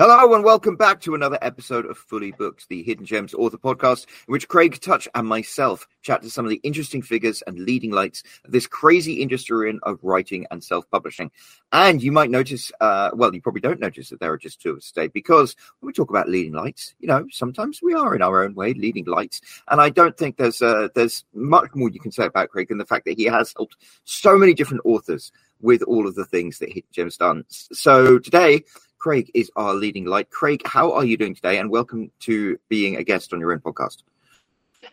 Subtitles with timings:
[0.00, 4.06] Hello and welcome back to another episode of Fully Booked, the Hidden Gems author podcast,
[4.26, 7.90] in which Craig Touch and myself chat to some of the interesting figures and leading
[7.90, 11.30] lights of this crazy industry of writing and self-publishing.
[11.70, 14.70] And you might notice, uh, well, you probably don't notice that there are just two
[14.70, 18.14] of us today, because when we talk about leading lights, you know, sometimes we are
[18.14, 19.42] in our own way leading lights.
[19.68, 22.78] And I don't think there's uh, there's much more you can say about Craig than
[22.78, 25.30] the fact that he has helped so many different authors
[25.60, 27.44] with all of the things that Hidden Gems done.
[27.50, 28.64] So today
[29.00, 30.28] Craig is our leading light.
[30.28, 31.58] Craig, how are you doing today?
[31.58, 34.02] And welcome to being a guest on your own podcast.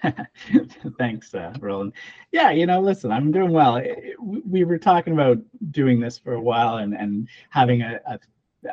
[0.97, 1.91] Thanks, uh, Roland.
[2.31, 3.81] Yeah, you know, listen, I'm doing well.
[4.19, 5.39] We were talking about
[5.71, 8.19] doing this for a while and, and having a, a,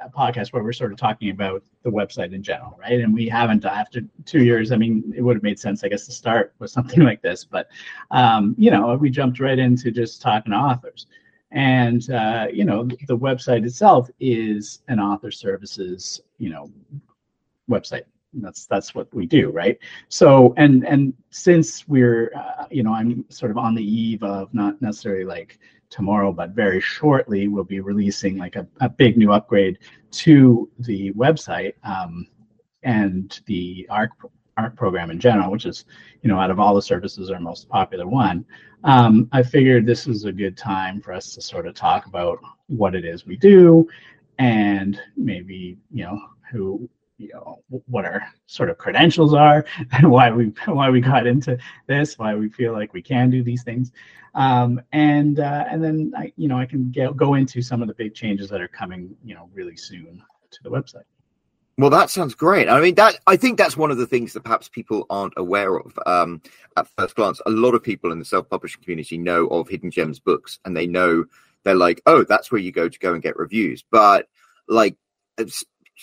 [0.01, 3.01] a podcast where we're sort of talking about the website in general, right?
[3.01, 6.07] And we haven't, after two years, I mean, it would have made sense, I guess,
[6.07, 7.45] to start with something like this.
[7.45, 7.69] But,
[8.13, 11.07] um, you know, we jumped right into just talking to authors.
[11.55, 16.71] And uh, you know, the website itself is an author services, you know,
[17.71, 18.03] website.
[18.35, 19.79] That's that's what we do, right?
[20.09, 24.53] So, and and since we're, uh, you know, I'm sort of on the eve of
[24.53, 25.61] not necessarily like
[25.91, 29.79] tomorrow, but very shortly, we'll be releasing like a, a big new upgrade
[30.11, 32.27] to the website um,
[32.83, 34.11] and the ARC
[34.57, 35.85] ARC program in general, which is,
[36.23, 38.45] you know, out of all the services, our most popular one.
[38.85, 42.39] Um, I figured this is a good time for us to sort of talk about
[42.67, 43.89] what it is we do,
[44.39, 46.89] and maybe you know who
[47.19, 51.57] you know what our sort of credentials are and why we why we got into
[51.87, 53.93] this why we feel like we can do these things
[54.35, 57.89] um, and uh, and then I you know I can get, go into some of
[57.89, 61.05] the big changes that are coming you know really soon to the website
[61.77, 62.69] well, that sounds great.
[62.69, 65.77] I mean, that I think that's one of the things that perhaps people aren't aware
[65.77, 66.41] of um,
[66.77, 67.41] at first glance.
[67.47, 70.87] A lot of people in the self-publishing community know of Hidden Gems books, and they
[70.87, 71.25] know
[71.65, 74.29] they're like, "Oh, that's where you go to go and get reviews." But
[74.69, 74.97] like,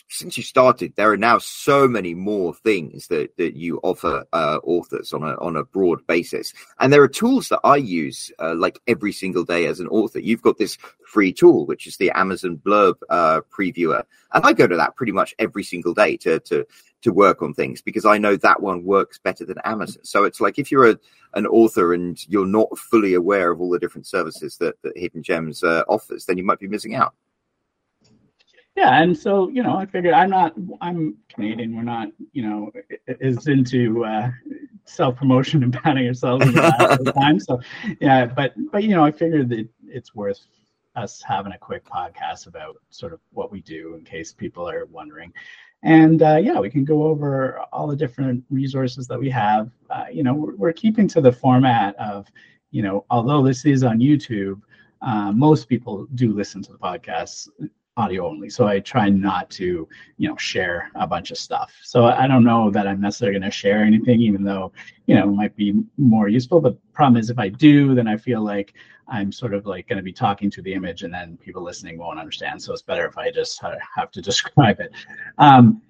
[0.09, 4.59] since you started, there are now so many more things that, that you offer uh,
[4.64, 8.56] authors on a on a broad basis, and there are tools that I use uh,
[8.56, 10.19] like every single day as an author.
[10.19, 14.03] You've got this free tool, which is the Amazon Blurb uh, previewer,
[14.34, 16.66] and I go to that pretty much every single day to to
[17.01, 20.03] to work on things because I know that one works better than Amazon.
[20.03, 21.00] So it's like if you're a,
[21.34, 25.24] an author and you're not fully aware of all the different services that, that Hidden
[25.24, 27.16] Gems uh, offers, then you might be missing out
[28.75, 32.71] yeah and so you know i figured i'm not i'm canadian we're not you know
[33.07, 34.29] is into uh,
[34.85, 37.59] self-promotion and patting ourselves all the time so
[37.99, 40.47] yeah but but you know i figured that it's worth
[40.95, 44.85] us having a quick podcast about sort of what we do in case people are
[44.85, 45.31] wondering.
[45.83, 49.71] And uh, yeah we can go over all the different resources that we have.
[49.89, 52.27] Uh, you know we're, we're keeping to the format of
[52.69, 54.61] you know although this is on youtube
[55.01, 57.49] uh, most people do listen to the podcast
[58.01, 58.50] audio only.
[58.50, 61.72] So I try not to, you know, share a bunch of stuff.
[61.84, 64.72] So I don't know that I'm necessarily going to share anything, even though,
[65.06, 66.59] you know, it might be more useful.
[66.59, 68.73] But problem is, if I do, then I feel like
[69.07, 71.97] I'm sort of like going to be talking to the image, and then people listening
[71.97, 72.62] won't understand.
[72.62, 73.62] So it's better if I just
[73.95, 74.91] have to describe it.
[75.38, 75.81] Um,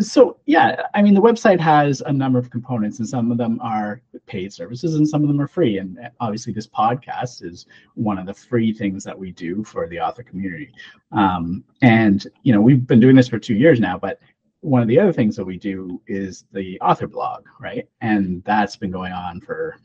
[0.00, 3.58] so yeah i mean the website has a number of components and some of them
[3.60, 4.00] are
[4.30, 5.78] paid services and some of them are free.
[5.78, 9.98] And obviously this podcast is one of the free things that we do for the
[10.00, 10.72] author community.
[11.12, 14.20] Um, and you know we've been doing this for two years now but
[14.60, 17.88] one of the other things that we do is the author blog right?
[18.00, 19.76] And that's been going on for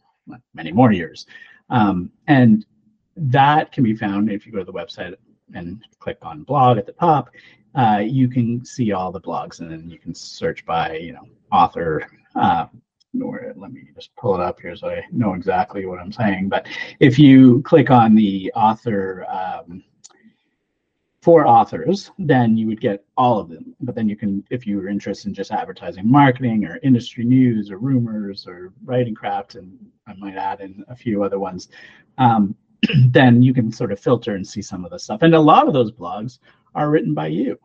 [0.54, 1.26] many more years.
[1.70, 2.66] Um, and
[3.18, 5.16] that can be found if you go to the website
[5.54, 7.30] and click on blog at the top
[7.76, 11.28] uh, you can see all the blogs and then you can search by, you know,
[11.52, 12.08] author.
[12.36, 12.68] Uh,
[13.22, 16.50] or let me just pull it up here so I know exactly what I'm saying.
[16.50, 16.68] But
[17.00, 19.84] if you click on the author um,
[21.22, 23.74] for authors, then you would get all of them.
[23.80, 27.72] But then you can, if you were interested in just advertising, marketing, or industry news,
[27.72, 29.78] or rumors, or writing craft, and
[30.08, 31.70] I might add in a few other ones,
[32.18, 32.54] um,
[33.12, 35.22] then you can sort of filter and see some of the stuff.
[35.22, 36.40] And a lot of those blogs
[36.74, 37.60] are written by you.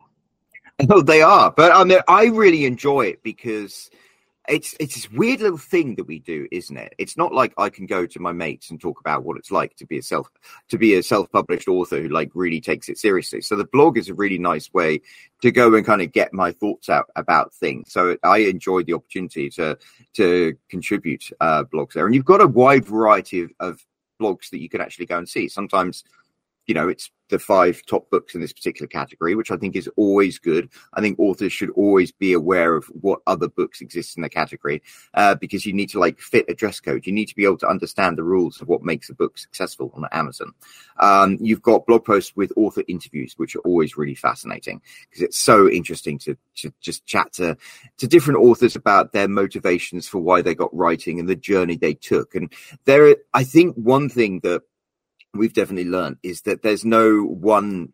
[0.89, 1.51] Oh, they are.
[1.51, 3.89] But I mean, I really enjoy it because
[4.49, 6.93] it's it's this weird little thing that we do, isn't it?
[6.97, 9.75] It's not like I can go to my mates and talk about what it's like
[9.77, 10.29] to be a self
[10.69, 13.41] to be a self-published author who like really takes it seriously.
[13.41, 15.01] So the blog is a really nice way
[15.41, 17.93] to go and kind of get my thoughts out about things.
[17.93, 19.77] So I enjoy the opportunity to
[20.13, 23.85] to contribute uh, blogs there, and you've got a wide variety of, of
[24.21, 25.47] blogs that you can actually go and see.
[25.47, 26.03] Sometimes
[26.67, 29.89] you know, it's the five top books in this particular category, which I think is
[29.95, 30.69] always good.
[30.93, 34.83] I think authors should always be aware of what other books exist in the category
[35.15, 37.07] uh, because you need to like fit a dress code.
[37.07, 39.91] You need to be able to understand the rules of what makes a book successful
[39.95, 40.51] on Amazon.
[40.99, 45.37] Um, you've got blog posts with author interviews, which are always really fascinating because it's
[45.37, 47.57] so interesting to, to just chat to,
[47.97, 51.93] to different authors about their motivations for why they got writing and the journey they
[51.93, 52.35] took.
[52.35, 52.53] And
[52.85, 54.63] there, I think one thing that
[55.33, 57.93] we've definitely learned is that there's no one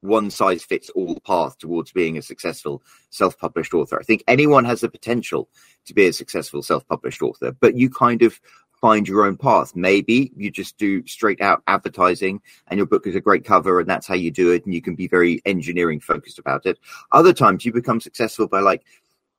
[0.00, 4.00] one size fits all path towards being a successful self-published author.
[4.00, 5.48] I think anyone has the potential
[5.86, 8.40] to be a successful self-published author, but you kind of
[8.80, 9.76] find your own path.
[9.76, 13.88] Maybe you just do straight out advertising and your book is a great cover and
[13.88, 16.80] that's how you do it and you can be very engineering focused about it.
[17.12, 18.82] Other times you become successful by like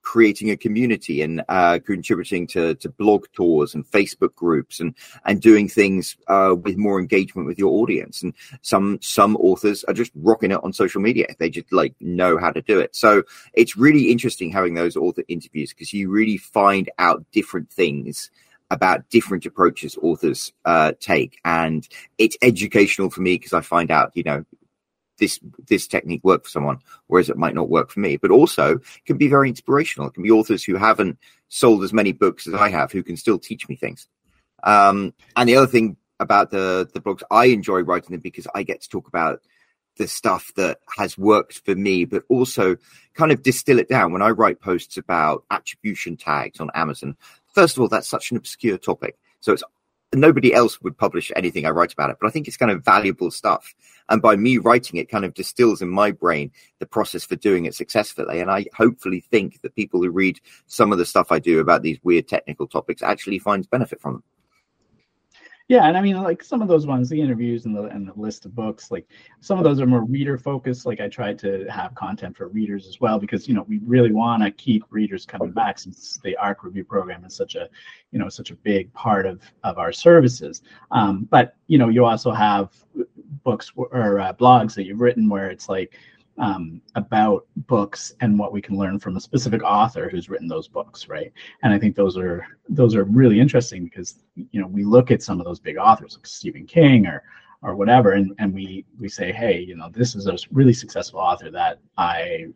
[0.04, 4.94] creating a community and uh, contributing to, to blog tours and Facebook groups and
[5.26, 8.22] and doing things uh, with more engagement with your audience.
[8.22, 11.28] And some some authors are just rocking it on social media.
[11.40, 12.96] They just like know how to do it.
[12.96, 13.24] So
[13.54, 18.30] it's really interesting having those author interviews because you really find out different things
[18.70, 24.12] about different approaches authors uh, take and it's educational for me because i find out
[24.16, 24.44] you know
[25.24, 28.18] this this technique work for someone, whereas it might not work for me.
[28.18, 30.10] But also it can be very inspirational.
[30.10, 31.18] It can be authors who haven't
[31.48, 34.08] sold as many books as I have who can still teach me things.
[34.64, 38.64] Um, and the other thing about the the blogs, I enjoy writing them because I
[38.64, 39.42] get to talk about
[39.98, 42.76] the stuff that has worked for me, but also
[43.14, 44.12] kind of distill it down.
[44.12, 47.16] When I write posts about attribution tags on Amazon,
[47.54, 49.18] first of all, that's such an obscure topic.
[49.40, 49.64] So it's
[50.14, 52.84] nobody else would publish anything I write about it, but I think it's kind of
[52.84, 53.74] valuable stuff.
[54.10, 57.66] And by me writing it, kind of distills in my brain the process for doing
[57.66, 58.40] it successfully.
[58.40, 61.82] And I hopefully think that people who read some of the stuff I do about
[61.82, 64.24] these weird technical topics actually finds benefit from them.
[65.70, 68.14] Yeah, and I mean, like some of those ones, the interviews and the and the
[68.20, 69.08] list of books, like
[69.40, 70.86] some of those are more reader focused.
[70.86, 74.12] Like I tried to have content for readers as well because you know we really
[74.12, 77.70] want to keep readers coming back since the ARC review program is such a
[78.12, 80.64] you know such a big part of of our services.
[80.92, 82.72] Um, but you know you also have
[83.46, 85.98] books or uh, blogs that you've written where it's like
[86.38, 90.68] um, about books and what we can learn from a specific author who's written those
[90.68, 91.32] books, right?
[91.62, 95.22] And I think those are those are really interesting because you know we look at
[95.22, 97.24] some of those big authors like Stephen King or
[97.62, 101.20] or whatever, and and we we say, hey, you know, this is a really successful
[101.20, 102.48] author that I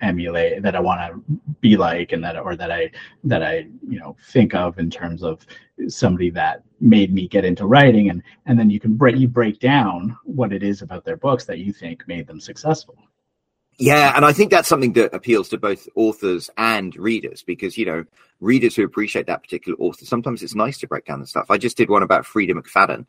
[0.00, 2.90] emulate, that I want to be like, and that or that I
[3.24, 5.46] that I you know think of in terms of
[5.88, 9.60] somebody that made me get into writing, and and then you can break you break
[9.60, 12.96] down what it is about their books that you think made them successful.
[13.78, 17.84] Yeah, and I think that's something that appeals to both authors and readers because, you
[17.84, 18.04] know,
[18.40, 21.50] readers who appreciate that particular author, sometimes it's nice to break down the stuff.
[21.50, 23.04] I just did one about Freida McFadden,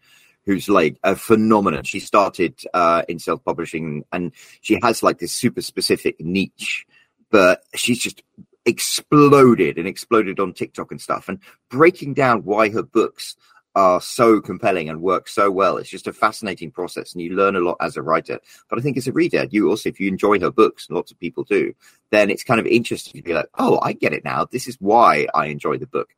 [0.45, 1.83] who's like a phenomenon.
[1.83, 6.85] She started uh, in self publishing and she has like this super specific niche,
[7.31, 8.21] but she's just
[8.65, 11.29] exploded and exploded on TikTok and stuff.
[11.29, 11.39] And
[11.69, 13.37] breaking down why her books
[13.77, 15.77] are so compelling and work so well.
[15.77, 18.39] It's just a fascinating process, and you learn a lot as a writer.
[18.69, 21.11] But I think as a reader, you also, if you enjoy her books, and lots
[21.11, 21.73] of people do,
[22.09, 24.45] then it's kind of interesting to be like, oh, I get it now.
[24.45, 26.09] This is why I enjoy the book.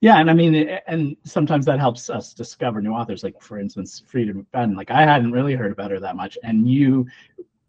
[0.00, 0.54] Yeah, and I mean,
[0.86, 3.24] and sometimes that helps us discover new authors.
[3.24, 4.76] Like, for instance, Freida McFadden.
[4.76, 7.06] Like, I hadn't really heard about her that much, and you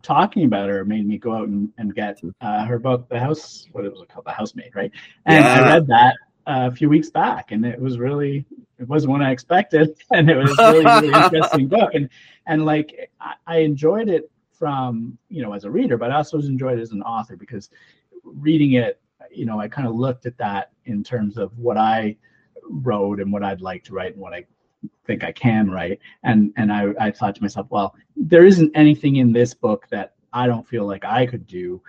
[0.03, 3.67] talking about her made me go out and, and get uh, her book, The House.
[3.71, 4.25] What was it called?
[4.25, 4.91] The Housemaid, right?
[5.25, 5.53] And yeah.
[5.53, 6.15] I read that,
[6.47, 8.45] a few weeks back, and it was really
[8.79, 12.09] it wasn't what I expected, and it was really really interesting book, and
[12.47, 16.39] and like I, I enjoyed it from you know as a reader, but I also
[16.39, 17.69] enjoyed it as an author because
[18.23, 18.99] reading it,
[19.31, 22.15] you know, I kind of looked at that in terms of what I
[22.63, 24.45] wrote and what I'd like to write and what I
[25.05, 29.17] think I can write, and and I I thought to myself, well, there isn't anything
[29.17, 31.81] in this book that I don't feel like I could do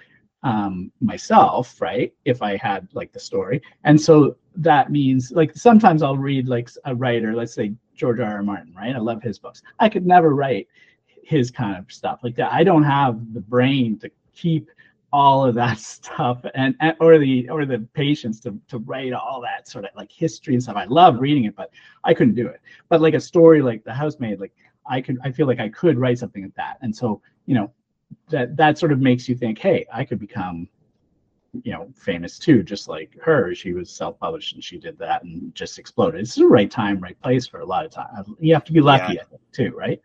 [0.42, 2.12] um, myself, right?
[2.24, 3.60] If I had like the story.
[3.84, 8.36] And so that means like sometimes I'll read like a writer, let's say George R.
[8.36, 8.42] R.
[8.42, 8.94] Martin, right?
[8.94, 9.62] I love his books.
[9.78, 10.68] I could never write
[11.22, 12.52] his kind of stuff like that.
[12.52, 14.70] I don't have the brain to keep
[15.12, 19.40] all of that stuff and, and, or the or the patience to to write all
[19.40, 20.76] that sort of like history and stuff.
[20.76, 21.70] I love reading it, but
[22.04, 22.60] I couldn't do it.
[22.88, 24.52] But like a story like The Housemaid, like
[24.86, 26.78] I could I feel like I could write something like that.
[26.82, 27.72] And so, you know,
[28.30, 30.68] that that sort of makes you think, hey, I could become,
[31.62, 33.54] you know, famous too, just like her.
[33.54, 36.20] She was self-published and she did that and just exploded.
[36.20, 38.36] It's the right time, right place for a lot of time.
[38.38, 39.38] You have to be lucky yeah.
[39.52, 40.00] too, right?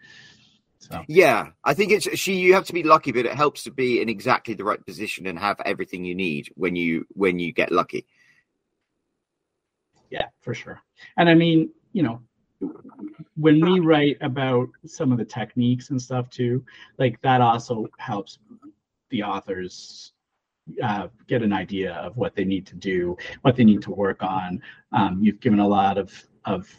[0.79, 1.01] So.
[1.07, 2.33] Yeah, I think it's she.
[2.33, 5.27] You have to be lucky, but it helps to be in exactly the right position
[5.27, 8.05] and have everything you need when you when you get lucky.
[10.09, 10.81] Yeah, for sure.
[11.15, 12.21] And I mean, you know,
[13.35, 16.63] when we write about some of the techniques and stuff too,
[16.97, 18.39] like that also helps
[19.09, 20.13] the authors
[20.81, 24.23] uh, get an idea of what they need to do, what they need to work
[24.23, 24.61] on.
[24.91, 26.11] Um, you've given a lot of
[26.45, 26.73] of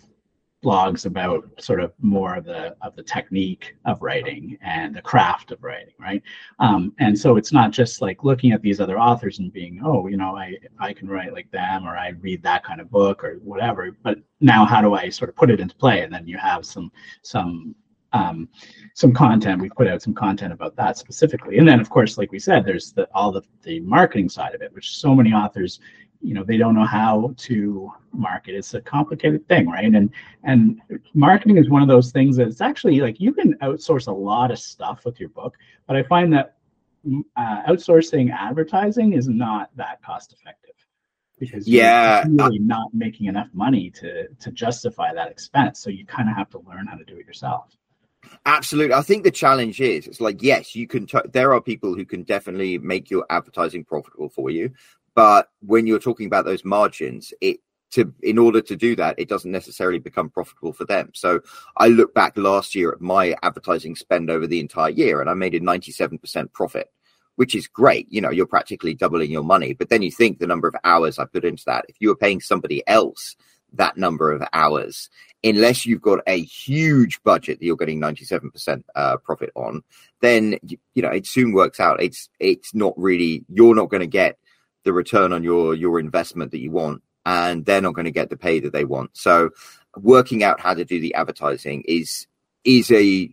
[0.64, 5.52] blogs about sort of more of the of the technique of writing and the craft
[5.52, 6.22] of writing right?
[6.58, 10.06] Um, and so it's not just like looking at these other authors and being oh
[10.06, 13.22] you know i i can write like them or i read that kind of book
[13.22, 16.00] or whatever but now how do i sort of put it into play?
[16.00, 16.90] And then you have some
[17.22, 17.74] some
[18.12, 18.48] um,
[18.94, 19.60] some content.
[19.60, 21.58] We put out some content about that specifically.
[21.58, 24.62] And then of course like we said there's the all the, the marketing side of
[24.62, 25.80] it which so many authors
[26.24, 30.10] you know they don't know how to market it's a complicated thing right and
[30.42, 30.80] and
[31.12, 34.50] marketing is one of those things that it's actually like you can outsource a lot
[34.50, 36.56] of stuff with your book but i find that
[37.06, 40.74] mm, uh, outsourcing advertising is not that cost effective
[41.38, 46.06] because yeah you're really not making enough money to to justify that expense so you
[46.06, 47.76] kind of have to learn how to do it yourself
[48.46, 48.94] Absolutely.
[48.94, 52.06] I think the challenge is it's like, yes, you can, t- there are people who
[52.06, 54.70] can definitely make your advertising profitable for you.
[55.14, 57.60] But when you're talking about those margins, it
[57.92, 61.10] to in order to do that, it doesn't necessarily become profitable for them.
[61.14, 61.40] So
[61.76, 65.34] I look back last year at my advertising spend over the entire year, and I
[65.34, 66.90] made a 97% profit,
[67.36, 68.10] which is great.
[68.10, 69.74] You know, you're practically doubling your money.
[69.74, 71.86] But then you think the number of hours I put into that.
[71.88, 73.36] If you were paying somebody else
[73.74, 75.10] that number of hours,
[75.42, 79.82] unless you've got a huge budget that you're getting 97% uh, profit on,
[80.20, 82.02] then you, you know it soon works out.
[82.02, 84.38] It's it's not really you're not going to get
[84.84, 88.30] the return on your your investment that you want and they're not going to get
[88.30, 89.10] the pay that they want.
[89.14, 89.50] So
[89.96, 92.26] working out how to do the advertising is
[92.64, 93.32] is a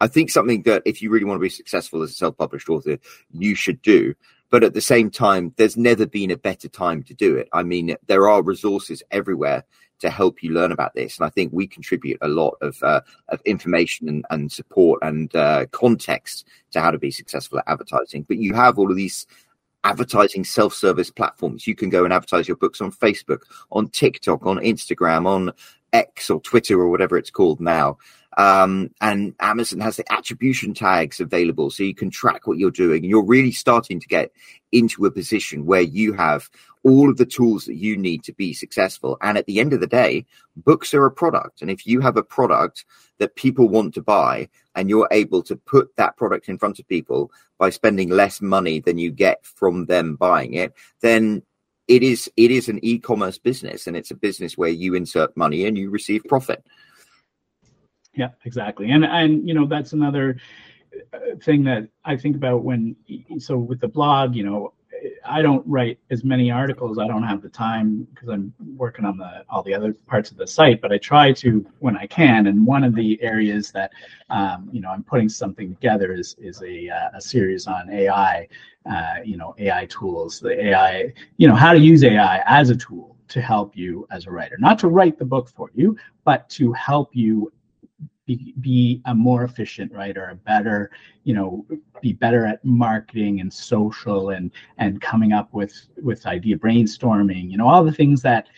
[0.00, 2.98] i think something that if you really want to be successful as a self-published author
[3.32, 4.14] you should do.
[4.50, 7.48] But at the same time there's never been a better time to do it.
[7.52, 9.64] I mean there are resources everywhere
[10.00, 13.00] to help you learn about this and i think we contribute a lot of uh,
[13.28, 18.22] of information and, and support and uh, context to how to be successful at advertising.
[18.22, 19.26] But you have all of these
[19.84, 21.66] advertising self-service platforms.
[21.66, 25.52] You can go and advertise your books on Facebook, on TikTok, on Instagram, on
[25.92, 27.98] X or Twitter or whatever it's called now.
[28.36, 33.02] Um, and Amazon has the attribution tags available so you can track what you're doing.
[33.02, 34.30] And you're really starting to get
[34.70, 36.48] into a position where you have
[36.88, 39.18] all of the tools that you need to be successful.
[39.20, 40.24] And at the end of the day,
[40.56, 41.62] books are a product.
[41.62, 42.84] And if you have a product
[43.18, 46.88] that people want to buy and you're able to put that product in front of
[46.88, 51.42] people by spending less money than you get from them buying it, then
[51.88, 55.66] it is it is an e-commerce business and it's a business where you insert money
[55.66, 56.64] and you receive profit.
[58.14, 58.90] Yeah, exactly.
[58.90, 60.38] And and you know that's another
[61.12, 62.96] uh, thing that I think about when
[63.38, 64.74] so with the blog, you know,
[65.24, 66.98] I don't write as many articles.
[66.98, 70.36] I don't have the time because I'm working on the all the other parts of
[70.36, 70.80] the site.
[70.80, 72.46] But I try to when I can.
[72.46, 73.92] And one of the areas that
[74.30, 78.48] um, you know I'm putting something together is is a, uh, a series on AI.
[78.90, 81.12] Uh, you know AI tools, the AI.
[81.36, 84.56] You know how to use AI as a tool to help you as a writer,
[84.58, 87.52] not to write the book for you, but to help you
[88.28, 90.90] be, be a more efficient writer, a better,
[91.24, 91.66] you know,
[92.02, 97.56] be better at marketing and social and and coming up with with idea brainstorming, you
[97.56, 98.48] know, all the things that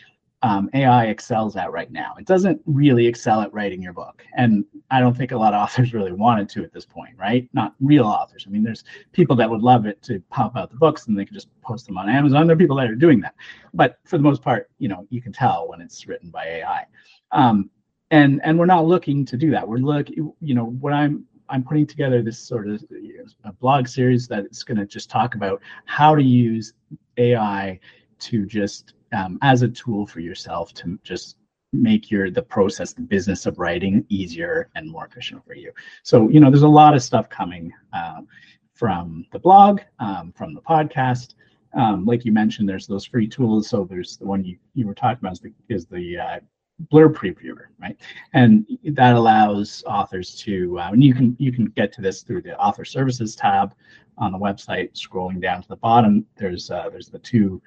[0.42, 2.14] um, AI excels at right now.
[2.18, 5.62] It doesn't really excel at writing your book, and I don't think a lot of
[5.62, 7.48] authors really wanted to at this point, right?
[7.52, 8.44] Not real authors.
[8.46, 11.24] I mean, there's people that would love it to pop out the books and they
[11.24, 12.48] can just post them on Amazon.
[12.48, 13.36] There are people that are doing that,
[13.72, 16.86] but for the most part, you know, you can tell when it's written by AI.
[17.30, 17.70] Um,
[18.10, 19.66] and and we're not looking to do that.
[19.66, 22.82] We're look you know what i'm i'm putting together this sort of
[23.44, 26.74] a blog series that's going to just talk about how to use
[27.18, 27.78] ai
[28.20, 31.36] to just um, as a tool for yourself to just
[31.72, 35.72] make your the process the business of writing easier and more efficient for you.
[36.02, 38.26] So you know there's a lot of stuff coming um,
[38.74, 41.34] from the blog um, from the podcast.
[41.74, 43.68] Um, like you mentioned there's those free tools.
[43.68, 46.40] So there's the one you, you were talking about is the, is the uh,
[46.92, 47.96] blurb previewer, right?
[48.32, 52.42] And that allows authors to, uh, and you can you can get to this through
[52.42, 53.74] the author services tab
[54.18, 54.92] on the website.
[54.92, 57.60] Scrolling down to the bottom, there's uh, there's the two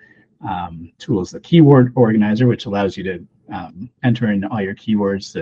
[0.47, 5.33] um, tools: the keyword organizer, which allows you to um, enter in all your keywords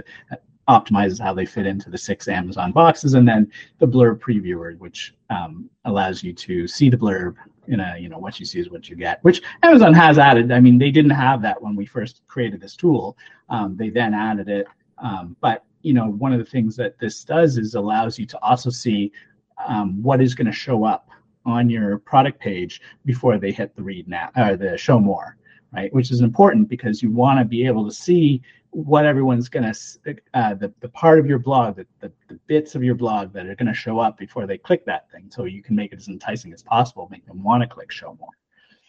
[0.72, 5.14] optimizes how they fit into the six Amazon boxes, and then the blurb previewer, which
[5.30, 7.36] um, allows you to see the blurb
[7.68, 10.52] in a you know what you see is what you get which amazon has added.
[10.52, 13.18] I mean they didn't have that when we first created this tool.
[13.50, 14.68] Um, they then added it.
[14.98, 18.40] Um, but you know one of the things that this does is allows you to
[18.42, 19.12] also see
[19.68, 21.10] um, what is going to show up
[21.46, 25.38] on your product page before they hit the read now or the show more
[25.74, 25.94] right?
[25.94, 30.18] Which is important because you want to be able to see what everyone's going to
[30.34, 33.46] uh, the, the part of your blog the, the, the bits of your blog that
[33.46, 36.00] are going to show up before they click that thing so you can make it
[36.00, 38.30] as enticing as possible make them want to click show more.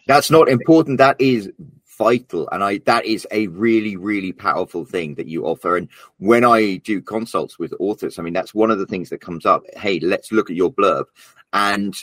[0.07, 0.97] That's not important.
[0.97, 1.49] That is
[1.97, 5.77] vital and i that is a really really powerful thing that you offer.
[5.77, 9.21] And when i do consults with authors i mean that's one of the things that
[9.21, 9.63] comes up.
[9.75, 11.05] Hey let's look at your blurb.
[11.51, 11.95] And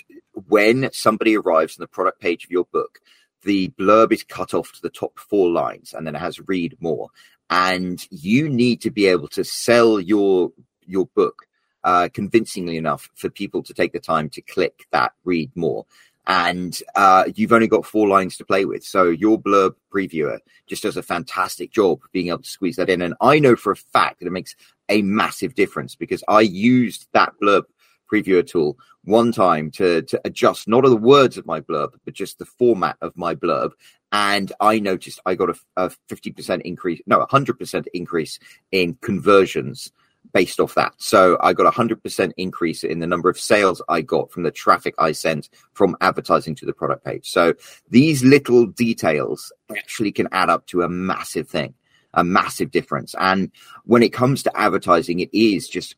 [0.46, 3.00] when somebody arrives on the product page of your book
[3.42, 6.76] the blurb is cut off to the top four lines and then it has read
[6.80, 7.08] more
[7.50, 10.52] and you need to be able to sell your
[10.86, 11.46] your book
[11.84, 15.84] uh, convincingly enough for people to take the time to click that read more.
[16.26, 18.84] And uh, you've only got four lines to play with.
[18.84, 23.02] So your blurb previewer just does a fantastic job being able to squeeze that in.
[23.02, 24.54] And i know for a fact that it makes
[24.88, 27.64] a massive difference because i used that blurb
[28.10, 32.14] previewer tool one time to, to adjust not all the words of my blurb, but
[32.14, 33.72] just the format of my blurb.
[34.12, 38.38] And I noticed I got a, a 50% increase, no, a 100% increase
[38.72, 39.92] in conversions
[40.32, 40.94] based off that.
[40.98, 44.50] So I got a 100% increase in the number of sales I got from the
[44.50, 47.30] traffic I sent from advertising to the product page.
[47.30, 47.54] So
[47.88, 51.74] these little details actually can add up to a massive thing
[52.14, 53.14] a massive difference.
[53.18, 53.50] And
[53.84, 55.94] when it comes to advertising, it is just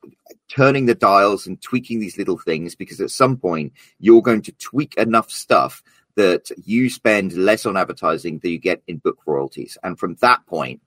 [0.49, 4.52] turning the dials and tweaking these little things because at some point you're going to
[4.52, 5.83] tweak enough stuff
[6.16, 9.78] that you spend less on advertising than you get in book royalties.
[9.83, 10.81] And from that point,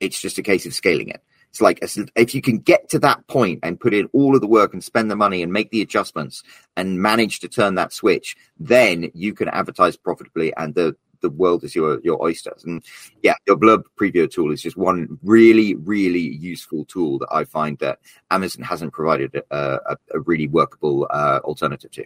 [0.00, 1.22] it's just a case of scaling it.
[1.50, 1.78] It's like
[2.16, 4.82] if you can get to that point and put in all of the work and
[4.82, 6.42] spend the money and make the adjustments
[6.76, 11.62] and manage to turn that switch, then you can advertise profitably and the the world
[11.62, 12.64] is your your oysters.
[12.64, 12.84] And
[13.22, 17.78] yeah, your blurb preview tool is just one really really useful tool that I find
[17.78, 18.00] that
[18.32, 22.04] Amazon hasn't provided a, a, a really workable uh, alternative to.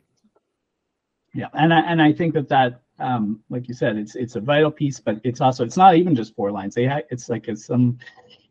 [1.35, 4.41] Yeah, and I, and I think that that um, like you said, it's it's a
[4.41, 6.75] vital piece, but it's also it's not even just four lines.
[6.75, 7.99] They ha- it's like it's some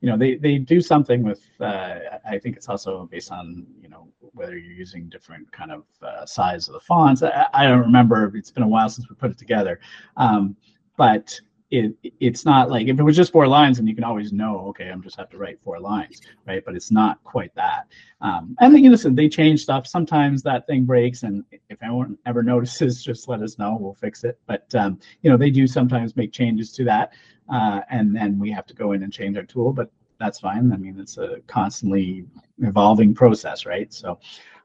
[0.02, 3.90] you know they they do something with uh, i think it's also based on you
[3.90, 7.80] know whether you're using different kind of uh, size of the fonts I, I, don't
[7.80, 9.80] remember it's been a while since we put it together
[10.16, 10.56] um,
[10.98, 14.32] but it it's not like if it was just four lines and you can always
[14.32, 17.88] know okay i'm just have to write four lines right but it's not quite that
[18.22, 22.18] um, and then, you listen they change stuff sometimes that thing breaks and if anyone
[22.26, 25.68] ever notices just let us know we'll fix it but um, you know they do
[25.68, 27.12] sometimes make changes to that
[27.50, 29.72] uh, and then we have to go in and change our tool.
[29.72, 29.90] But
[30.20, 30.72] that's fine.
[30.72, 32.26] I mean, it's a constantly
[32.60, 33.94] evolving process, right?
[33.94, 34.20] So,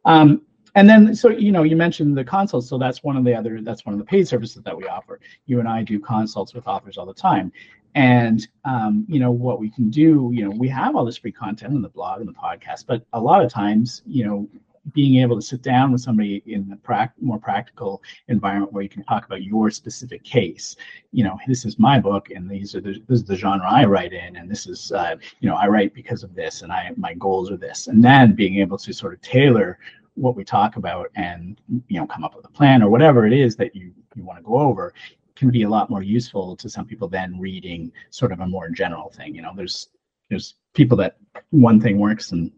[0.04, 0.42] um,
[0.74, 3.60] and then so you know you mentioned the consults so that's one of the other
[3.62, 6.66] that's one of the paid services that we offer you and i do consults with
[6.66, 7.52] authors all the time
[7.94, 11.32] and um, you know what we can do you know we have all this free
[11.32, 14.48] content on the blog and the podcast but a lot of times you know
[14.92, 18.88] being able to sit down with somebody in the pra- more practical environment where you
[18.88, 20.76] can talk about your specific case.
[21.12, 23.84] You know, this is my book, and these are the, this is the genre I
[23.84, 26.90] write in, and this is uh, you know I write because of this, and I
[26.96, 29.78] my goals are this, and then being able to sort of tailor
[30.14, 33.32] what we talk about and you know come up with a plan or whatever it
[33.32, 34.92] is that you you want to go over
[35.36, 38.68] can be a lot more useful to some people than reading sort of a more
[38.68, 39.34] general thing.
[39.34, 39.88] You know, there's
[40.28, 41.16] there's people that
[41.50, 42.50] one thing works and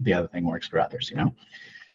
[0.00, 1.34] the other thing works for others, you know?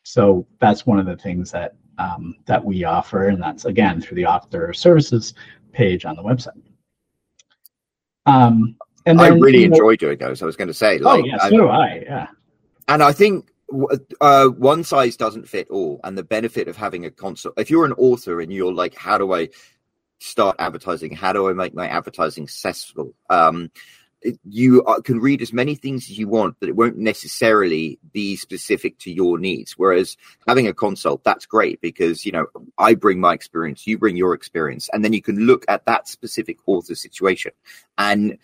[0.04, 4.16] So that's one of the things that um, that we offer, and that's again through
[4.16, 5.34] the author services
[5.72, 6.62] page on the website.
[8.26, 8.76] Um,
[9.06, 10.42] and then, I really enjoy know, doing those.
[10.42, 12.04] I was going to say, oh, like, oh yeah, so I, do I.
[12.06, 12.28] Yeah,
[12.88, 13.53] and I think
[14.22, 17.56] uh, one size doesn't fit all, and the benefit of having a consult.
[17.58, 19.50] If you're an author and you're like, how do I
[20.20, 21.14] start advertising?
[21.16, 23.14] How do I make my advertising successful?
[23.30, 23.72] Um,
[24.46, 28.98] you can read as many things as you want, but it won't necessarily be specific
[29.00, 29.74] to your needs.
[29.74, 30.16] Whereas
[30.48, 32.46] having a consult, that's great because, you know,
[32.78, 36.08] I bring my experience, you bring your experience, and then you can look at that
[36.08, 37.52] specific author situation.
[37.98, 38.38] And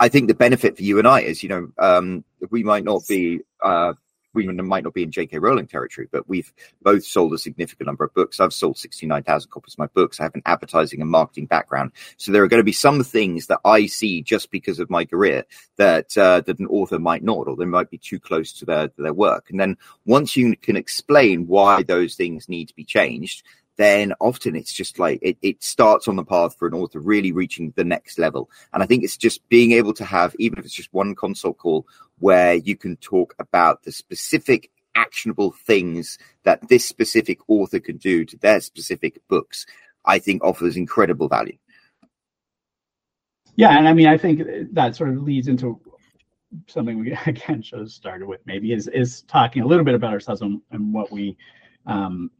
[0.00, 3.02] I think the benefit for you and I is, you know, um, we might not
[3.08, 3.94] be, uh,
[4.34, 5.38] we might not be in J.K.
[5.38, 8.40] Rowling territory, but we've both sold a significant number of books.
[8.40, 10.20] I've sold 69,000 copies of my books.
[10.20, 11.92] I have an advertising and marketing background.
[12.16, 15.04] So there are going to be some things that I see just because of my
[15.04, 15.44] career
[15.76, 18.88] that, uh, that an author might not, or they might be too close to their,
[18.88, 19.50] to their work.
[19.50, 23.44] And then once you can explain why those things need to be changed,
[23.78, 27.32] then often it's just like it, it starts on the path for an author really
[27.32, 28.50] reaching the next level.
[28.72, 31.58] And I think it's just being able to have, even if it's just one consult
[31.58, 31.86] call
[32.18, 38.24] where you can talk about the specific actionable things that this specific author can do
[38.24, 39.64] to their specific books,
[40.04, 41.56] I think offers incredible value.
[43.54, 45.80] Yeah, and I mean, I think that sort of leads into
[46.66, 50.40] something we again have started with maybe is is talking a little bit about ourselves
[50.40, 51.36] and, and what we
[51.86, 52.30] um,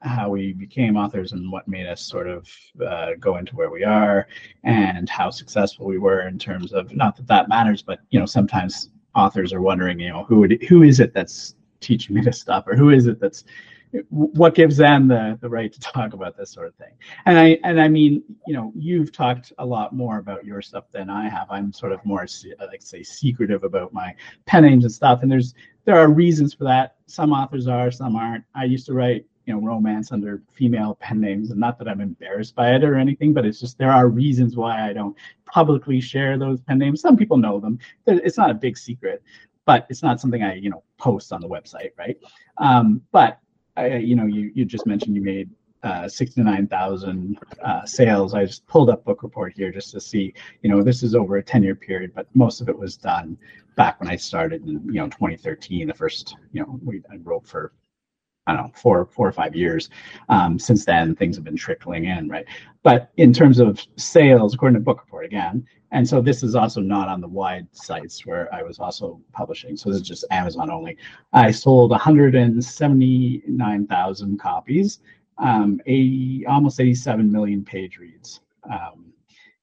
[0.00, 2.48] how we became authors and what made us sort of
[2.86, 4.26] uh, go into where we are
[4.64, 8.26] and how successful we were in terms of not that that matters but you know
[8.26, 12.32] sometimes authors are wondering you know who would, who is it that's teaching me to
[12.32, 13.44] stuff or who is it that's
[14.10, 16.92] what gives them the the right to talk about this sort of thing?
[17.24, 20.84] And i and i mean you know you've talked a lot more about your stuff
[20.90, 21.46] than i have.
[21.50, 22.26] I'm sort of more
[22.60, 24.14] like say secretive about my
[24.46, 25.54] pen names and stuff and there's
[25.88, 26.96] there are reasons for that.
[27.06, 28.44] Some authors are some aren't.
[28.54, 32.00] I used to write you know romance under female pen names and not that i'm
[32.00, 35.98] embarrassed by it or anything but it's just there are reasons why i don't publicly
[36.00, 37.00] share those pen names.
[37.00, 37.78] Some people know them.
[38.06, 39.22] It's not a big secret
[39.64, 42.18] but it's not something i you know post on the website right?
[42.58, 43.40] Um, but
[43.78, 45.48] I, you know, you, you just mentioned you made
[45.84, 48.34] uh, 69,000 uh, sales.
[48.34, 51.36] I just pulled up book report here just to see, you know, this is over
[51.36, 53.38] a 10 year period, but most of it was done
[53.76, 57.46] back when I started in, you know, 2013, the first, you know, we, I wrote
[57.46, 57.72] for
[58.48, 59.90] I don't know, four, four or five years.
[60.30, 62.46] Um, since then, things have been trickling in, right?
[62.82, 66.80] But in terms of sales, according to Book Report again, and so this is also
[66.80, 69.76] not on the wide sites where I was also publishing.
[69.76, 70.96] So this is just Amazon only.
[71.32, 75.00] I sold 179,000 copies,
[75.38, 78.40] um, 80, almost 87 million page reads.
[78.70, 79.04] Um,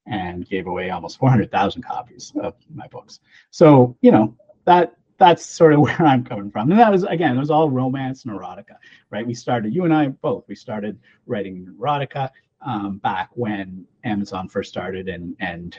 [0.07, 3.21] and gave away almost 400,000 copies of my books.
[3.49, 6.71] So, you know, that that's sort of where I'm coming from.
[6.71, 8.75] And that was again, it was all romance and erotica,
[9.09, 9.25] right?
[9.25, 12.29] We started, you and I both, we started writing erotica
[12.61, 15.77] um, back when Amazon first started, and and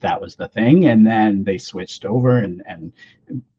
[0.00, 0.86] that was the thing.
[0.86, 2.92] And then they switched over, and and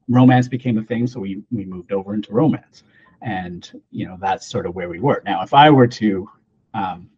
[0.10, 2.84] romance became a thing, so we we moved over into romance,
[3.21, 5.21] and you know that's sort of where we were.
[5.25, 6.30] Now, if I were to
[6.73, 7.10] um,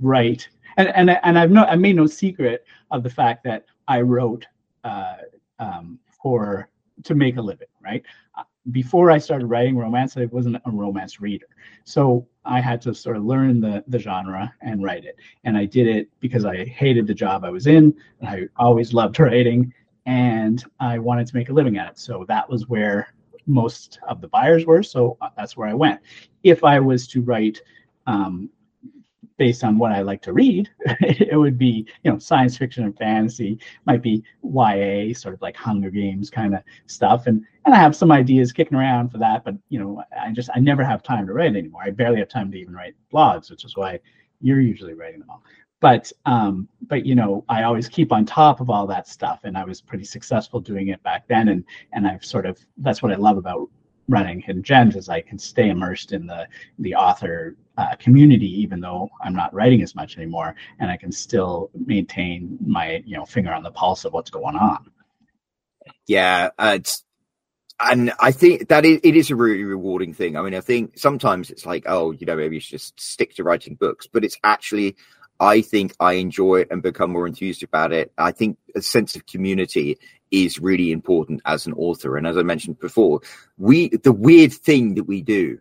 [0.00, 4.00] write, and and and I've no, I made no secret of the fact that I
[4.00, 4.46] wrote
[4.84, 5.16] uh,
[5.58, 6.68] um, for
[7.04, 8.02] to make a living, right?
[8.36, 11.46] Uh, before I started writing romance, I wasn't a romance reader.
[11.84, 15.16] So I had to sort of learn the, the genre and write it.
[15.44, 17.94] And I did it because I hated the job I was in.
[18.20, 19.72] And I always loved writing
[20.06, 21.98] and I wanted to make a living at it.
[21.98, 23.14] So that was where
[23.46, 24.82] most of the buyers were.
[24.82, 26.00] So uh, that's where I went.
[26.42, 27.60] If I was to write
[28.06, 28.50] um,
[29.40, 30.68] based on what I like to read,
[31.00, 35.56] it would be, you know, science fiction and fantasy, might be YA, sort of like
[35.56, 37.26] Hunger Games kind of stuff.
[37.26, 40.50] And and I have some ideas kicking around for that, but you know, I just
[40.54, 41.80] I never have time to write anymore.
[41.82, 43.98] I barely have time to even write blogs, which is why
[44.42, 45.42] you're usually writing them all.
[45.80, 49.56] But um, but you know, I always keep on top of all that stuff, and
[49.56, 51.48] I was pretty successful doing it back then.
[51.48, 53.70] And and I've sort of that's what I love about
[54.10, 56.46] running Hidden Gems is I can stay immersed in the
[56.78, 61.12] the author uh, community, even though I'm not writing as much anymore, and I can
[61.12, 64.90] still maintain my you know finger on the pulse of what's going on.
[66.06, 66.78] Yeah, uh,
[67.80, 70.36] and I think that it, it is a really rewarding thing.
[70.36, 73.34] I mean, I think sometimes it's like, oh, you know, maybe you should just stick
[73.36, 74.96] to writing books, but it's actually,
[75.38, 78.12] I think I enjoy it and become more enthused about it.
[78.18, 79.98] I think a sense of community
[80.30, 82.16] is really important as an author.
[82.16, 83.20] And as I mentioned before,
[83.58, 85.58] we, the weird thing that we do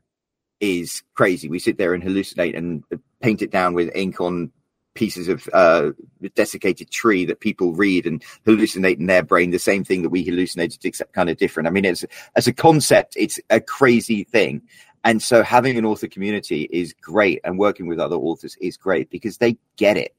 [0.59, 1.47] is crazy.
[1.47, 2.83] We sit there and hallucinate and
[3.21, 4.51] paint it down with ink on
[4.93, 5.91] pieces of uh,
[6.35, 10.23] desiccated tree that people read and hallucinate in their brain the same thing that we
[10.23, 11.67] hallucinated, except kind of different.
[11.67, 12.05] I mean, it's
[12.35, 14.61] as a concept, it's a crazy thing.
[15.05, 19.09] And so having an author community is great and working with other authors is great
[19.09, 20.13] because they get it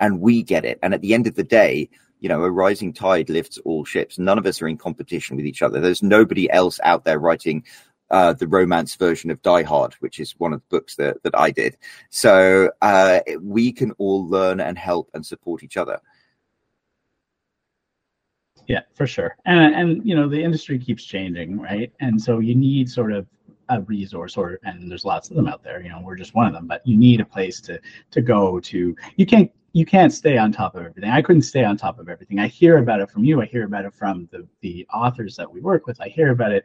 [0.00, 0.78] and we get it.
[0.82, 1.90] And at the end of the day,
[2.22, 4.16] you know, a rising tide lifts all ships.
[4.16, 5.80] None of us are in competition with each other.
[5.80, 7.64] There's nobody else out there writing
[8.10, 11.36] uh, the romance version of Die Hard, which is one of the books that, that
[11.36, 11.76] I did.
[12.10, 15.98] So uh, we can all learn and help and support each other.
[18.68, 19.36] Yeah, for sure.
[19.44, 21.92] And and you know the industry keeps changing, right?
[22.00, 23.26] And so you need sort of
[23.68, 26.46] a resource or and there's lots of them out there you know we're just one
[26.46, 27.80] of them but you need a place to
[28.10, 31.10] to go to you can't you can't stay on top of everything.
[31.10, 32.38] I couldn't stay on top of everything.
[32.38, 33.40] I hear about it from you.
[33.40, 36.00] I hear about it from the, the authors that we work with.
[36.00, 36.64] I hear about it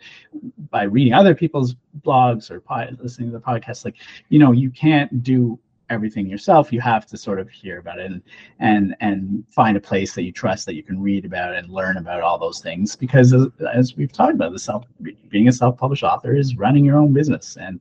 [0.70, 2.62] by reading other people's blogs or
[3.02, 3.86] listening to the podcast.
[3.86, 3.96] Like,
[4.30, 5.58] you know, you can't do
[5.90, 6.74] everything yourself.
[6.74, 8.22] You have to sort of hear about it and
[8.60, 11.96] and and find a place that you trust that you can read about and learn
[11.96, 12.94] about all those things.
[12.98, 14.84] Because as, as we've talked about, the self
[15.30, 17.80] being a self-published author is running your own business, and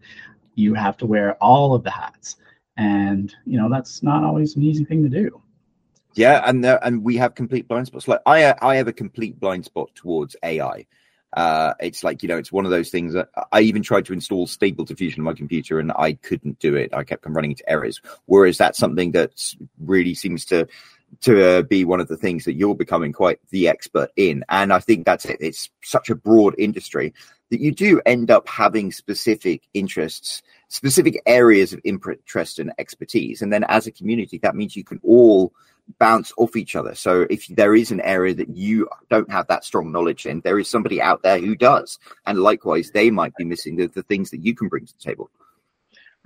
[0.55, 2.37] you have to wear all of the hats
[2.77, 5.43] and you know that's not always an easy thing to do.
[6.15, 8.09] Yeah and there, and we have complete blind spots.
[8.09, 10.87] Like i i have a complete blind spot towards ai
[11.37, 14.15] uh, it's like you know it's one of those things that i even tried to
[14.15, 16.95] install stable diffusion on my computer and i couldn't do it.
[16.95, 18.01] I kept on running into errors.
[18.25, 20.67] Whereas that's something that really seems to
[21.21, 24.45] to uh, be one of the things that you're becoming quite the expert in.
[24.49, 25.37] And i think that's it.
[25.41, 27.13] It's such a broad industry
[27.51, 33.43] that you do end up having specific interests specific areas of interest and expertise.
[33.43, 35.53] And then as a community, that means you can all
[35.99, 36.95] bounce off each other.
[36.95, 40.59] So if there is an area that you don't have that strong knowledge in, there
[40.59, 41.99] is somebody out there who does.
[42.27, 45.05] And likewise, they might be missing the, the things that you can bring to the
[45.05, 45.31] table.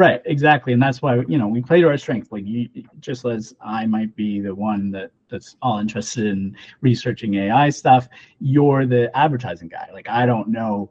[0.00, 2.32] Right, exactly, and that's why you know we play to our strengths.
[2.32, 7.34] Like you, just as I might be the one that that's all interested in researching
[7.34, 8.08] AI stuff,
[8.40, 9.90] you're the advertising guy.
[9.92, 10.90] Like I don't know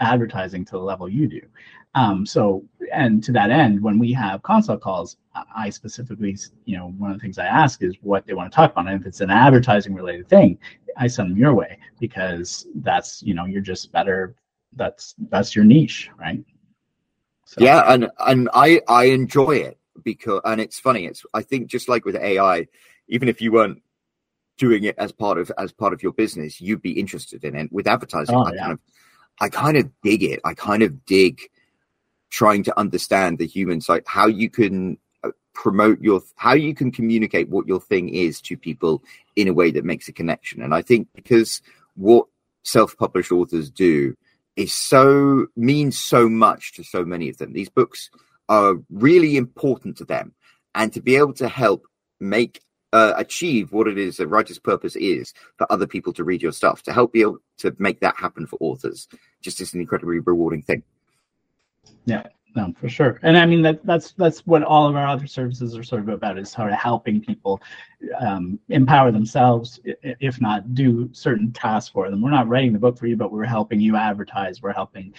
[0.00, 1.42] advertising to the level you do.
[1.94, 2.64] Um, so,
[2.94, 5.18] and to that end, when we have consult calls,
[5.54, 8.56] I specifically, you know, one of the things I ask is what they want to
[8.56, 8.88] talk about.
[8.88, 10.58] And if it's an advertising related thing,
[10.96, 14.34] I send them your way because that's, you know, you're just better.
[14.74, 16.42] That's that's your niche, right?
[17.46, 17.62] So.
[17.62, 21.06] Yeah, and and I I enjoy it because and it's funny.
[21.06, 22.66] It's I think just like with AI,
[23.08, 23.82] even if you weren't
[24.58, 27.72] doing it as part of as part of your business, you'd be interested in it.
[27.72, 28.60] With advertising, oh, I yeah.
[28.60, 28.80] kind of
[29.40, 30.40] I kind of dig it.
[30.44, 31.40] I kind of dig
[32.30, 36.90] trying to understand the human side, how you can uh, promote your, how you can
[36.90, 39.02] communicate what your thing is to people
[39.36, 40.62] in a way that makes a connection.
[40.62, 41.62] And I think because
[41.94, 42.26] what
[42.62, 44.16] self-published authors do
[44.56, 47.52] is so means so much to so many of them.
[47.52, 48.10] These books
[48.48, 50.34] are really important to them,
[50.74, 51.86] and to be able to help
[52.18, 56.42] make uh, achieve what it is a writer's purpose is for other people to read
[56.42, 59.08] your stuff, to help able to make that happen for authors,
[59.42, 60.82] just is an incredibly rewarding thing.
[62.06, 62.22] Yeah,
[62.56, 63.20] no, for sure.
[63.22, 66.08] And I mean that that's that's what all of our other services are sort of
[66.08, 67.60] about is sort of helping people
[68.18, 72.22] um, empower themselves, if not do certain tasks for them.
[72.22, 74.62] We're not writing the book for you, but we're helping you advertise.
[74.62, 75.12] We're helping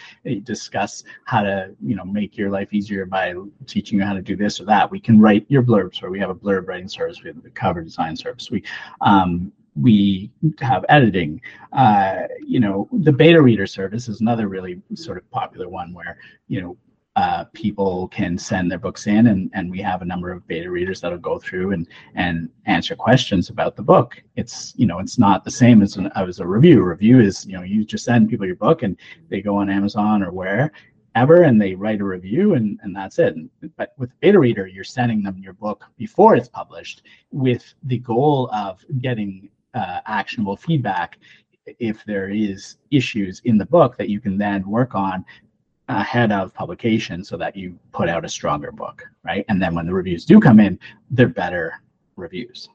[0.44, 3.36] discuss how to you know make your life easier by
[3.68, 4.90] teaching you how to do this or that.
[4.90, 7.22] We can write your blurbs, or we have a blurb writing service.
[7.22, 8.50] We have a cover design service.
[8.50, 8.64] We
[9.02, 11.40] um, we have editing.
[11.72, 16.18] Uh, you know, the beta reader service is another really sort of popular one where,
[16.48, 16.76] you know,
[17.18, 20.70] uh, people can send their books in and, and we have a number of beta
[20.70, 24.22] readers that'll go through and, and answer questions about the book.
[24.36, 26.84] It's, you know, it's not the same as, an, as a review.
[26.84, 28.96] Review is, you know, you just send people your book and
[29.30, 33.36] they go on Amazon or wherever and they write a review and, and that's it.
[33.78, 37.02] But with beta reader, you're sending them your book before it's published
[37.32, 41.18] with the goal of getting uh, actionable feedback
[41.80, 45.26] if there is issues in the book that you can then work on
[45.90, 49.46] ahead of publication so that you put out a stronger book right?
[49.50, 50.80] And then when the reviews do come in
[51.12, 51.74] they're better
[52.16, 52.70] reviews.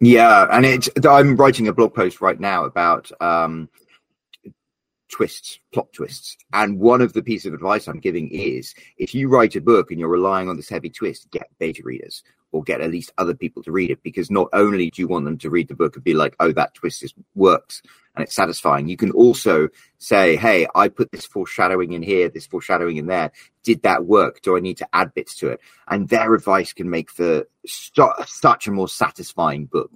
[0.00, 3.68] Yeah and it's i'm writing a blog post right now about um
[5.08, 6.36] twists, plot twists.
[6.52, 9.90] And one of the pieces of advice I'm giving is if you write a book
[9.90, 13.34] and you're relying on this heavy twist, get beta readers or get at least other
[13.34, 15.94] people to read it because not only do you want them to read the book
[15.94, 17.82] and be like, oh, that twist is, works
[18.14, 22.46] and it's satisfying, you can also say, hey, I put this foreshadowing in here, this
[22.46, 23.32] foreshadowing in there.
[23.62, 24.42] Did that work?
[24.42, 25.60] Do I need to add bits to it?
[25.88, 29.90] And their advice can make for st- such a more satisfying book.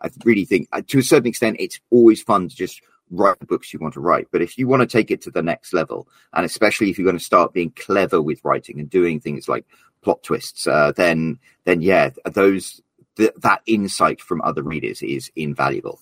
[0.00, 2.80] I really think, uh, to a certain extent, it's always fun to just
[3.10, 4.28] write the books you want to write.
[4.30, 7.06] But if you want to take it to the next level, and especially if you're
[7.06, 9.64] going to start being clever with writing and doing things like
[10.02, 12.80] plot twists, uh, then then yeah, those
[13.16, 16.00] th- that insight from other readers is invaluable.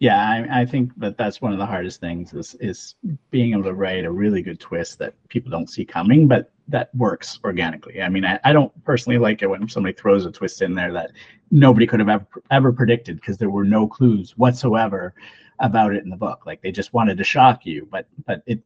[0.00, 2.94] Yeah, I, I, think that that's one of the hardest things is is
[3.30, 6.94] being able to write a really good twist that people don't see coming, but that
[6.94, 8.00] works organically.
[8.00, 10.90] I mean, I, I don't personally like it when somebody throws a twist in there
[10.94, 11.12] that
[11.50, 15.12] nobody could have ever ever predicted because there were no clues whatsoever
[15.58, 16.46] about it in the book.
[16.46, 18.62] Like they just wanted to shock you, but but it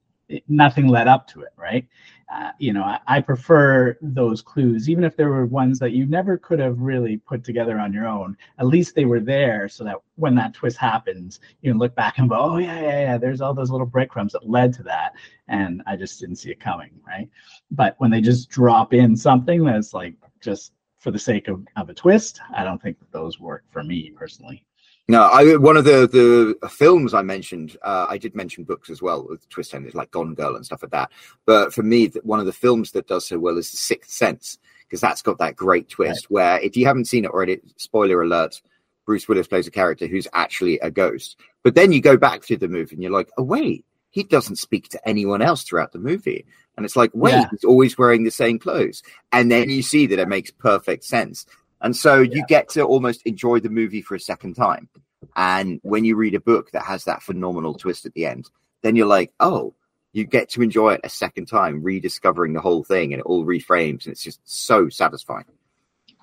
[0.48, 1.86] nothing led up to it, right?
[2.32, 6.06] Uh, you know, I, I, prefer those clues, even if there were ones that you
[6.06, 8.36] never could have really put together on your own.
[8.58, 12.18] At least they were there, so that when that twist happens, you can look back
[12.18, 15.12] and go, "Oh yeah, yeah, yeah." There's all those little breadcrumbs that led to that,
[15.48, 17.28] and I just didn't see it coming, right?
[17.70, 21.90] But when they just drop in something that's like just for the sake of, of
[21.90, 24.64] a twist, I don't think that those work for me personally.
[25.06, 29.02] No, I one of the the films I mentioned, uh, I did mention books as
[29.02, 31.12] well with twist endings like Gone Girl and stuff like that.
[31.44, 34.58] But for me, one of the films that does so well is The Sixth Sense
[34.88, 36.26] because that's got that great twist.
[36.30, 36.30] Right.
[36.30, 38.62] Where if you haven't seen it already, spoiler alert,
[39.04, 41.38] Bruce Willis plays a character who's actually a ghost.
[41.62, 44.56] But then you go back through the movie and you're like, oh wait, he doesn't
[44.56, 46.46] speak to anyone else throughout the movie.
[46.76, 47.48] And it's like, wait, yeah.
[47.50, 49.02] he's always wearing the same clothes.
[49.32, 51.46] And then you see that it makes perfect sense.
[51.84, 52.36] And so yeah.
[52.36, 54.88] you get to almost enjoy the movie for a second time.
[55.36, 58.50] And when you read a book that has that phenomenal twist at the end,
[58.82, 59.74] then you're like, oh,
[60.12, 63.44] you get to enjoy it a second time, rediscovering the whole thing, and it all
[63.44, 65.44] reframes, and it's just so satisfying.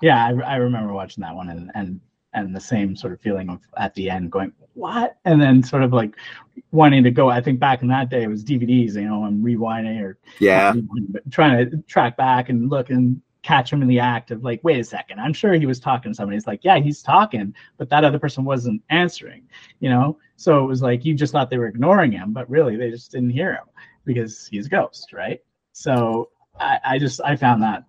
[0.00, 2.00] Yeah, I, I remember watching that one, and, and
[2.34, 5.82] and the same sort of feeling of at the end going what and then sort
[5.82, 6.16] of like
[6.70, 9.42] wanting to go i think back in that day it was dvds you know i'm
[9.42, 10.72] rewinding or yeah
[11.30, 14.78] trying to track back and look and catch him in the act of like wait
[14.78, 17.88] a second i'm sure he was talking to somebody it's like yeah he's talking but
[17.88, 19.42] that other person wasn't answering
[19.80, 22.76] you know so it was like you just thought they were ignoring him but really
[22.76, 23.64] they just didn't hear him
[24.04, 25.40] because he's a ghost right
[25.72, 26.28] so
[26.60, 27.84] i, I just i found that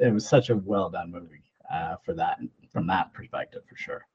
[0.00, 2.38] it was such a well done movie uh, for that
[2.70, 4.06] from that perspective for sure.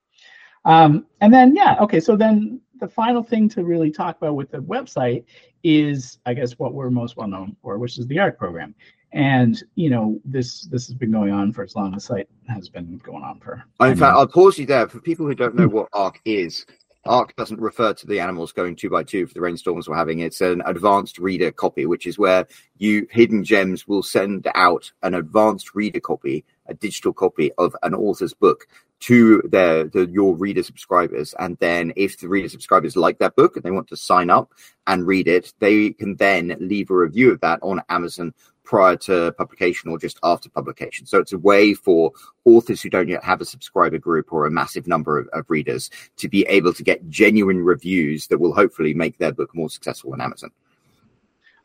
[0.65, 1.99] Um, and then yeah, okay.
[1.99, 5.25] So then the final thing to really talk about with the website
[5.63, 8.73] is, I guess, what we're most well known for, which is the ARC program.
[9.13, 12.29] And you know, this this has been going on for as long as the site
[12.47, 13.63] has been going on for.
[13.79, 15.75] In fact, I'll pause you there for people who don't know hmm.
[15.75, 16.65] what ARC is.
[17.05, 20.19] ARC doesn't refer to the animals going two by two for the rainstorms we're having.
[20.19, 22.47] It's an advanced reader copy, which is where
[22.77, 27.93] you hidden gems will send out an advanced reader copy, a digital copy of an
[27.93, 28.67] author's book
[29.01, 31.35] to their the, your reader subscribers.
[31.37, 34.53] And then if the reader subscribers like that book and they want to sign up
[34.87, 39.31] and read it, they can then leave a review of that on Amazon prior to
[39.33, 41.05] publication or just after publication.
[41.05, 42.11] So it's a way for
[42.45, 45.89] authors who don't yet have a subscriber group or a massive number of, of, readers
[46.17, 50.13] to be able to get genuine reviews that will hopefully make their book more successful
[50.13, 50.51] on Amazon.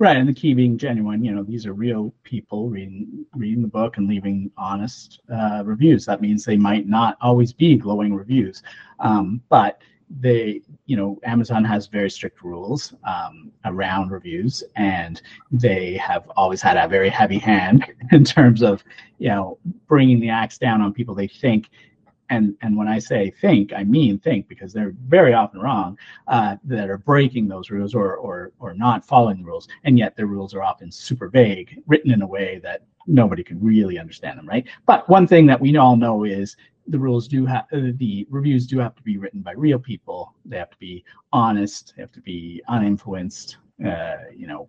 [0.01, 1.25] Right, and the key being genuine.
[1.25, 6.07] You know, these are real people reading reading the book and leaving honest uh, reviews.
[6.07, 8.63] That means they might not always be glowing reviews,
[9.01, 9.81] um, but
[10.21, 16.62] they you know amazon has very strict rules um, around reviews and they have always
[16.62, 18.83] had a very heavy hand in terms of
[19.18, 21.68] you know bringing the axe down on people they think
[22.31, 25.97] and and when i say think i mean think because they're very often wrong
[26.29, 30.16] uh, that are breaking those rules or or or not following the rules and yet
[30.16, 34.38] their rules are often super vague written in a way that nobody can really understand
[34.38, 34.68] them right?
[34.87, 36.57] But one thing that we all know is
[36.88, 40.35] the rules do have uh, the reviews do have to be written by real people.
[40.44, 41.94] They have to be honest.
[41.96, 43.57] They have to be uninfluenced.
[43.85, 44.68] Uh, you know,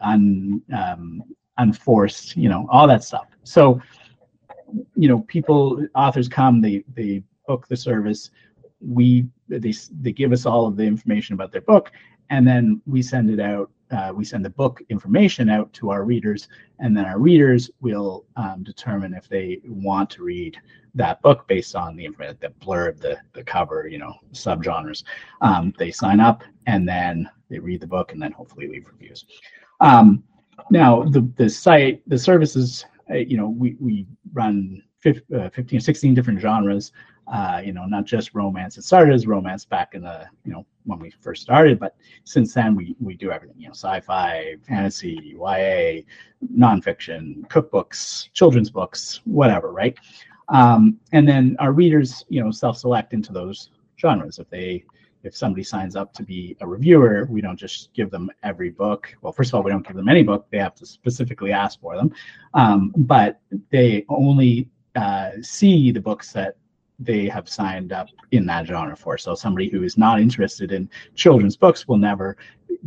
[0.00, 1.22] un um,
[1.58, 2.36] unforced.
[2.36, 3.26] You know, all that stuff.
[3.44, 3.80] So,
[4.94, 6.60] you know, people authors come.
[6.60, 8.30] They they book the service.
[8.80, 11.90] We they they give us all of the information about their book,
[12.30, 16.04] and then we send it out uh, we send the book information out to our
[16.04, 16.48] readers,
[16.80, 20.56] and then our readers will um, determine if they want to read
[20.94, 25.04] that book based on the information, the blurb, the the cover, you know, subgenres.
[25.40, 29.24] Um, they sign up and then they read the book and then hopefully leave reviews.
[29.80, 30.24] Um,
[30.70, 35.80] now the the site, the services, uh, you know, we we run 15, uh, 15
[35.80, 36.92] 16 different genres
[37.32, 38.78] uh, you know, not just romance.
[38.78, 42.54] It started as romance back in the, you know, when we first started, but since
[42.54, 46.02] then we we do everything, you know, sci-fi, fantasy, YA,
[46.56, 49.98] nonfiction, cookbooks, children's books, whatever, right?
[50.48, 54.38] Um, and then our readers, you know, self-select into those genres.
[54.38, 54.84] If they
[55.24, 59.12] if somebody signs up to be a reviewer, we don't just give them every book.
[59.22, 60.46] Well, first of all, we don't give them any book.
[60.50, 62.14] They have to specifically ask for them.
[62.54, 66.56] Um, but they only uh, see the books that
[66.98, 69.18] they have signed up in that genre for.
[69.18, 72.36] So somebody who is not interested in children's books will never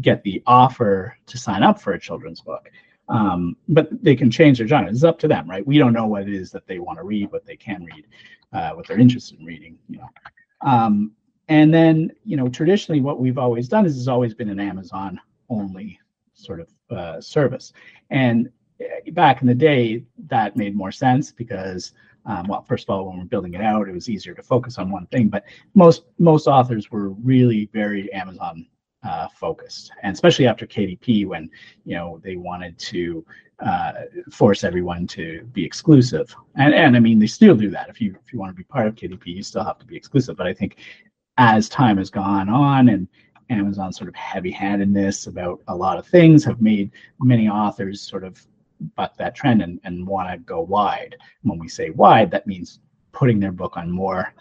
[0.01, 2.69] get the offer to sign up for a children's book.
[3.07, 4.89] Um, but they can change their genre.
[4.89, 5.65] It's up to them, right?
[5.65, 8.05] We don't know what it is that they want to read, what they can read,
[8.53, 9.77] uh, what they're interested in reading.
[9.89, 10.09] You know,
[10.61, 11.11] um,
[11.47, 15.19] and then you know traditionally what we've always done is has always been an Amazon
[15.49, 15.99] only
[16.35, 17.73] sort of uh, service,
[18.11, 21.93] and eh, back in the day that made more sense because
[22.29, 24.77] um, well, first of all, when we're building it out, it was easier to focus
[24.77, 25.29] on one thing.
[25.29, 28.67] But most most authors were really very Amazon
[29.03, 31.49] uh, focused, and especially after KDP, when
[31.85, 33.25] you know they wanted to
[33.65, 33.93] uh,
[34.31, 36.33] force everyone to be exclusive.
[36.55, 37.89] And and I mean, they still do that.
[37.89, 39.97] If you if you want to be part of KDP, you still have to be
[39.97, 40.37] exclusive.
[40.37, 40.77] But I think
[41.37, 43.07] as time has gone on and
[43.49, 48.45] Amazon's sort of heavy-handedness about a lot of things have made many authors sort of
[48.95, 51.15] buck that trend and, and want to go wide.
[51.43, 52.79] When we say wide, that means
[53.11, 54.33] putting their book on more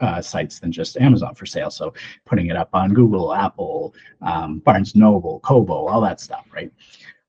[0.00, 1.70] uh, sites than just Amazon for sale.
[1.70, 1.94] So
[2.24, 6.72] putting it up on Google, Apple, um, Barnes Noble, Kobo, all that stuff, right?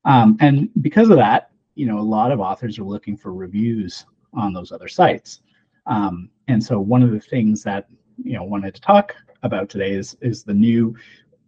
[0.04, 4.06] Um, and because of that, you know, a lot of authors are looking for reviews
[4.32, 5.40] on those other sites.
[5.86, 7.88] Um, and so one of the things that
[8.22, 10.96] you know wanted to talk about today is is the new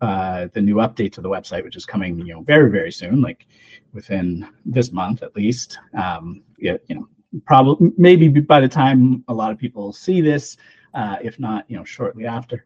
[0.01, 3.21] uh, the new update to the website, which is coming, you know, very very soon,
[3.21, 3.47] like
[3.93, 5.79] within this month at least.
[5.95, 7.09] Um, you know,
[7.47, 10.57] probably maybe by the time a lot of people see this,
[10.95, 12.65] uh, if not, you know, shortly after.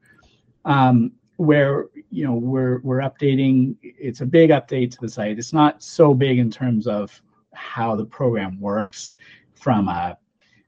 [0.64, 3.76] Um, where you know we're we're updating.
[3.83, 5.38] It's a big update to the site.
[5.38, 7.20] It's not so big in terms of
[7.52, 9.16] how the program works
[9.54, 10.16] from a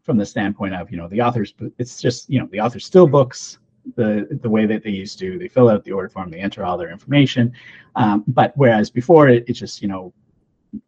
[0.02, 3.06] from the standpoint of you know the authors it's just you know the author still
[3.06, 3.58] books
[3.97, 6.64] the the way that they used to they fill out the order form they enter
[6.64, 7.53] all their information.
[7.97, 10.12] Um, but whereas before it, it's just you know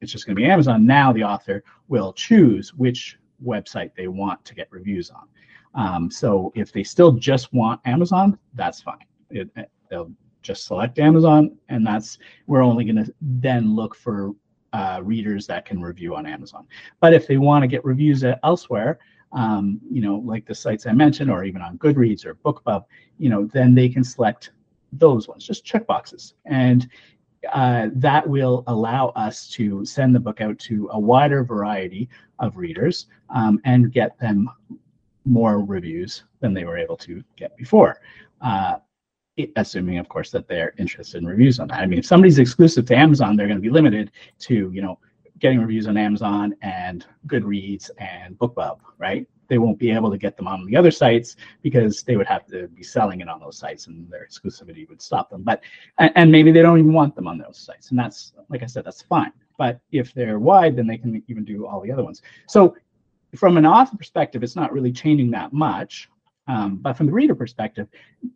[0.00, 4.44] it's just going to be amazon now the author will choose which website they want
[4.44, 5.28] to get reviews on.
[5.74, 9.04] Um, so if they still just want amazon that's fine.
[9.30, 9.50] It,
[9.90, 10.10] they'll
[10.42, 14.32] just select amazon and that's we're only going to then look for
[14.72, 16.66] uh, readers that can review on Amazon.
[17.00, 18.98] But if they want to get reviews elsewhere,
[19.36, 22.84] um, you know, like the sites I mentioned, or even on Goodreads or BookBub,
[23.18, 24.50] you know, then they can select
[24.92, 26.34] those ones, just check boxes.
[26.46, 26.88] And
[27.52, 32.08] uh, that will allow us to send the book out to a wider variety
[32.38, 34.50] of readers um, and get them
[35.26, 38.00] more reviews than they were able to get before.
[38.40, 38.76] Uh,
[39.56, 41.80] assuming of course that they're interested in reviews on that.
[41.80, 44.98] I mean, if somebody's exclusive to Amazon, they're going to be limited to, you know,
[45.38, 49.26] getting reviews on Amazon and Goodreads and BookBub, right?
[49.48, 52.46] They won't be able to get them on the other sites because they would have
[52.46, 55.42] to be selling it on those sites and their exclusivity would stop them.
[55.42, 55.62] But
[55.98, 57.90] and maybe they don't even want them on those sites.
[57.90, 59.32] And that's like I said, that's fine.
[59.58, 62.22] But if they're wide, then they can even do all the other ones.
[62.48, 62.76] So
[63.36, 66.08] from an author perspective, it's not really changing that much.
[66.48, 67.88] Um, but from the reader perspective,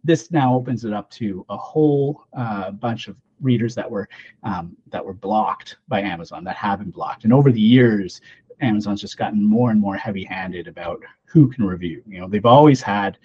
[0.02, 4.08] this now opens it up to a whole uh, bunch of readers that were
[4.42, 7.24] um, that were blocked by Amazon that have been blocked.
[7.24, 8.20] And over the years,
[8.60, 12.02] Amazon's just gotten more and more heavy-handed about who can review.
[12.06, 13.18] You know, they've always had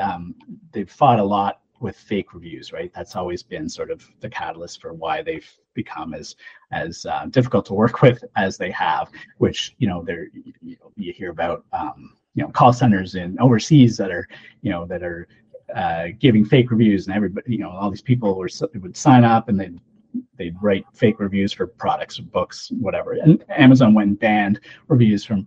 [0.00, 0.34] um,
[0.72, 2.90] they've fought a lot with fake reviews, right?
[2.94, 6.36] That's always been sort of the catalyst for why they've become as
[6.72, 9.10] as uh, difficult to work with as they have.
[9.38, 13.36] Which you know, there you, know, you hear about um, you know call centers in
[13.40, 14.28] overseas that are
[14.62, 15.26] you know that are
[15.74, 19.48] uh, giving fake reviews and everybody you know all these people were, would sign up
[19.48, 19.80] and they'd
[20.36, 23.14] they'd write fake reviews for products books whatever.
[23.14, 25.46] And amazon went and banned reviews from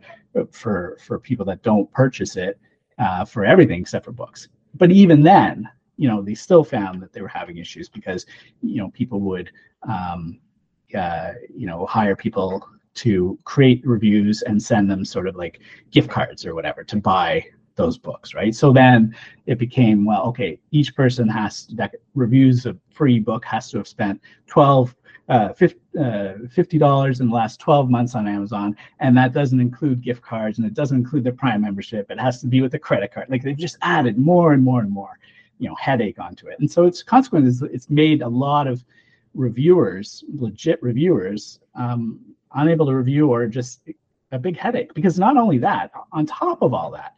[0.52, 2.60] for for people that don't purchase it
[2.98, 4.50] uh, for everything except for books.
[4.76, 8.26] But even then you know they still found that they were having issues because
[8.62, 9.52] you know people would
[9.84, 10.40] um,
[10.96, 12.68] uh, you know hire people
[13.04, 15.60] to create reviews and send them sort of like
[15.92, 17.46] gift cards or whatever to buy
[17.76, 18.54] those books, right?
[18.54, 23.72] So then it became, well, okay, each person has that reviews a free book has
[23.72, 24.96] to have spent 12
[25.30, 30.24] uh, $50 uh, in the last 12 months on Amazon, and that doesn't include gift
[30.24, 32.10] cards and it doesn't include the Prime membership.
[32.10, 33.30] It has to be with a credit card.
[33.30, 35.20] Like they've just added more and more and more,
[35.60, 36.60] you know, headache onto it.
[36.60, 38.84] And so its consequences, it's made a lot of
[39.36, 42.20] reviewers, legit reviewers, um,
[42.54, 43.82] unable to review or just
[44.32, 44.94] a big headache.
[44.94, 47.16] Because not only that, on top of all that,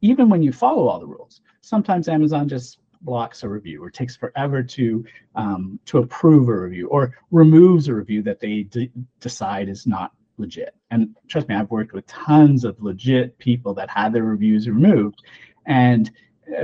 [0.00, 4.16] even when you follow all the rules, sometimes Amazon just blocks a review or takes
[4.16, 5.04] forever to
[5.34, 10.12] um, to approve a review or removes a review that they d- decide is not
[10.38, 10.74] legit.
[10.90, 15.22] And trust me, I've worked with tons of legit people that had their reviews removed,
[15.66, 16.10] and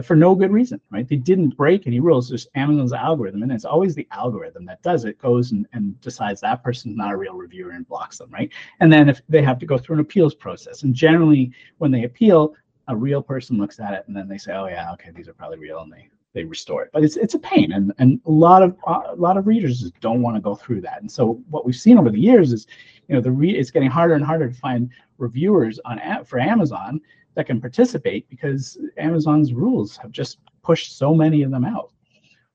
[0.02, 1.08] for no good reason, right?
[1.08, 2.28] They didn't break any rules.
[2.28, 6.40] Just Amazon's algorithm, and it's always the algorithm that does it, goes and, and decides
[6.40, 8.50] that person's not a real reviewer and blocks them, right?
[8.80, 12.04] And then if they have to go through an appeals process, and generally when they
[12.04, 12.54] appeal,
[12.88, 15.34] a real person looks at it and then they say, oh yeah, okay, these are
[15.34, 16.90] probably real, and they they restore it.
[16.92, 19.98] But it's it's a pain, and and a lot of a lot of readers just
[20.00, 21.00] don't want to go through that.
[21.00, 22.66] And so what we've seen over the years is,
[23.08, 27.00] you know, the re- it's getting harder and harder to find reviewers on for Amazon
[27.38, 31.92] that can participate because Amazon's rules have just pushed so many of them out.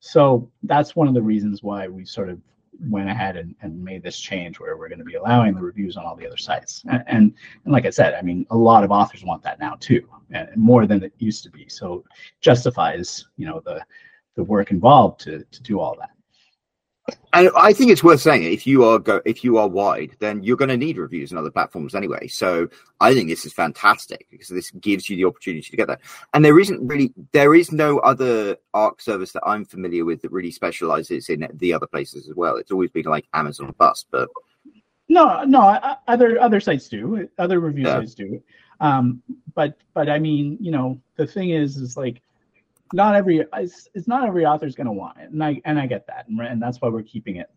[0.02, 2.38] So that's one of the reasons why we sort of
[2.90, 5.96] went ahead and, and made this change where we're going to be allowing the reviews
[5.96, 6.84] on all the other sites.
[6.92, 9.78] And, and, and like I said, I mean, a lot of authors want that now
[9.80, 11.70] too, and more than it used to be.
[11.70, 12.04] So
[12.42, 13.82] justifies, you know, the
[14.36, 16.10] the work involved to to do all that
[17.34, 20.42] and I think it's worth saying if you are go if you are wide, then
[20.44, 22.28] you're going to need reviews on other platforms anyway.
[22.28, 22.70] So
[23.02, 26.00] I think this is fantastic because this gives you the opportunity to get that.
[26.34, 30.32] And there isn't really there is no other ARC service that I'm familiar with that
[30.32, 32.56] really specializes in the other places as well.
[32.56, 34.30] It's always been like Amazon bust, but
[35.10, 38.00] no, no, other other sites do, other review yeah.
[38.00, 38.42] sites do.
[38.80, 39.22] Um,
[39.56, 42.22] but but I mean, you know, the thing is, is like
[42.94, 45.80] not every it's, it's not every author is going to want it, and I and
[45.80, 47.50] I get that, and, and that's why we're keeping it,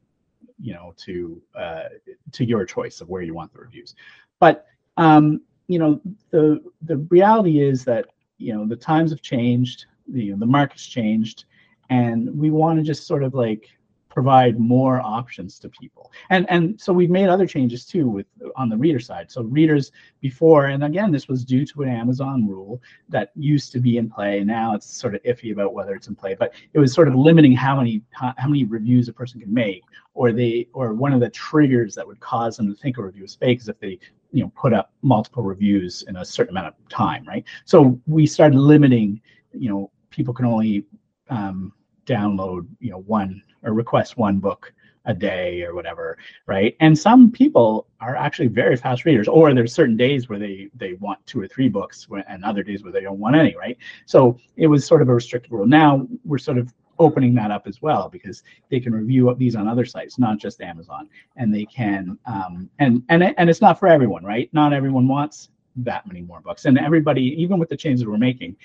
[0.61, 1.85] you know, to uh,
[2.33, 3.95] to your choice of where you want the reviews.
[4.41, 4.67] But
[4.97, 8.07] um, you know, the the reality is that
[8.39, 11.45] you know the times have changed, the the market's changed,
[11.91, 13.76] and we want to just sort of like
[14.17, 16.11] provide more options to people.
[16.31, 18.25] And and so we've made other changes too with
[18.57, 19.31] on the reader side.
[19.31, 19.93] So readers
[20.23, 24.09] before, and again, this was due to an Amazon rule that used to be in
[24.09, 24.43] play.
[24.43, 27.15] Now it's sort of iffy about whether it's in play, but it was sort of
[27.15, 29.83] limiting how many how, many reviews a person can make,
[30.15, 33.25] or they or one of the triggers that would cause them to think a review
[33.25, 33.99] is fake is if they
[34.33, 37.45] you know put up multiple reviews in a certain amount of time, right?
[37.67, 39.21] So we started limiting,
[39.53, 40.87] you know, people can only
[41.29, 41.75] um,
[42.07, 44.73] download, you know, one or request one book
[45.07, 46.77] a day or whatever, right?
[46.81, 50.95] And some people are actually very fast readers, or there's certain days where they they
[50.95, 53.79] want two or three books, and other days where they don't want any, right?
[54.07, 55.67] So it was sort of a restricted rule.
[55.67, 59.69] Now we're sort of opening that up as well because they can review these on
[59.69, 63.89] other sites, not just Amazon, and they can um, and and and it's not for
[63.89, 64.53] everyone, right?
[64.53, 68.57] Not everyone wants that many more books, and everybody, even with the changes we're making,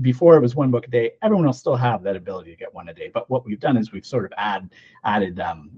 [0.00, 2.72] before it was one book a day everyone will still have that ability to get
[2.72, 3.10] one a day.
[3.12, 4.70] But what we've done is we've sort of add
[5.04, 5.70] added um,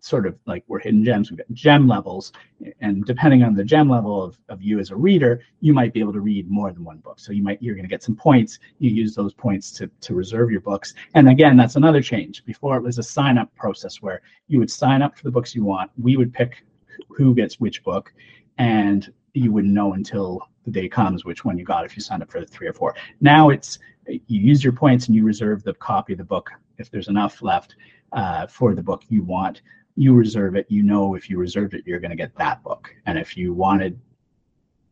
[0.00, 2.32] sort of like we're hidden gems we've got gem levels
[2.80, 6.00] and depending on the gem level of, of you as a reader you might be
[6.00, 7.20] able to read more than one book.
[7.20, 10.14] So you might you're going to get some points you use those points to, to
[10.14, 10.94] reserve your books.
[11.14, 12.44] And again that's another change.
[12.44, 15.54] Before it was a sign up process where you would sign up for the books
[15.54, 16.64] you want we would pick
[17.08, 18.12] who gets which book
[18.58, 22.22] and you wouldn't know until the day comes which one you got if you signed
[22.22, 22.94] up for the three or four.
[23.20, 26.90] Now it's you use your points and you reserve the copy of the book if
[26.90, 27.76] there's enough left
[28.12, 29.62] uh, for the book you want.
[29.96, 30.66] You reserve it.
[30.68, 32.94] You know if you reserved it, you're going to get that book.
[33.06, 33.98] And if you wanted,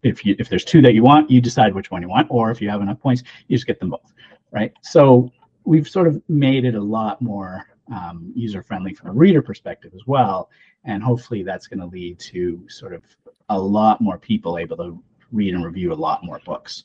[0.02, 2.28] if you if there's two that you want, you decide which one you want.
[2.30, 4.12] Or if you have enough points, you just get them both.
[4.52, 4.72] Right.
[4.82, 5.30] So
[5.64, 9.92] we've sort of made it a lot more um, user friendly from a reader perspective
[9.94, 10.50] as well.
[10.84, 13.02] And hopefully that's going to lead to sort of
[13.48, 15.02] a lot more people able to
[15.32, 16.84] read and review a lot more books.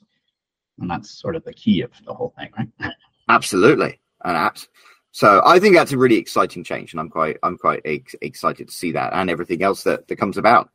[0.79, 2.93] And that's sort of the key of the whole thing, right?
[3.29, 3.99] Absolutely.
[4.23, 4.67] And apps.
[5.11, 8.67] So I think that's a really exciting change, and I'm quite I'm quite ex- excited
[8.67, 10.69] to see that and everything else that, that comes about.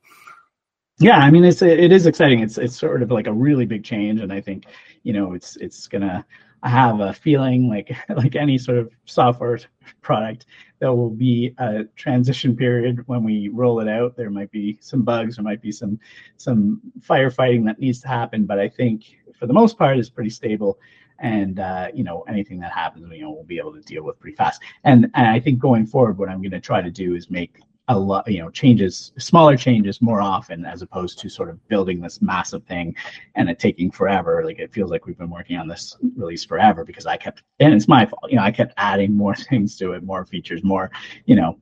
[0.98, 2.40] Yeah, I mean it's it is exciting.
[2.40, 4.64] It's it's sort of like a really big change, and I think
[5.02, 6.24] you know it's it's gonna
[6.62, 9.58] have a feeling like like any sort of software
[10.00, 10.46] product
[10.80, 14.16] there will be a transition period when we roll it out.
[14.16, 15.98] There might be some bugs there might be some
[16.36, 20.30] some firefighting that needs to happen but i think for the most part it's pretty
[20.30, 20.78] stable.
[21.22, 24.18] And uh, you know anything that happens you know we'll be able to deal with
[24.18, 24.62] pretty fast.
[24.84, 27.58] And, and i think going forward what i'm going to try to do is make
[27.90, 32.00] a lot, you know, changes, smaller changes more often, as opposed to sort of building
[32.00, 32.94] this massive thing
[33.34, 34.44] and it taking forever.
[34.44, 37.74] Like it feels like we've been working on this release forever because I kept, and
[37.74, 40.90] it's my fault, you know, I kept adding more things to it, more features, more,
[41.26, 41.58] you know,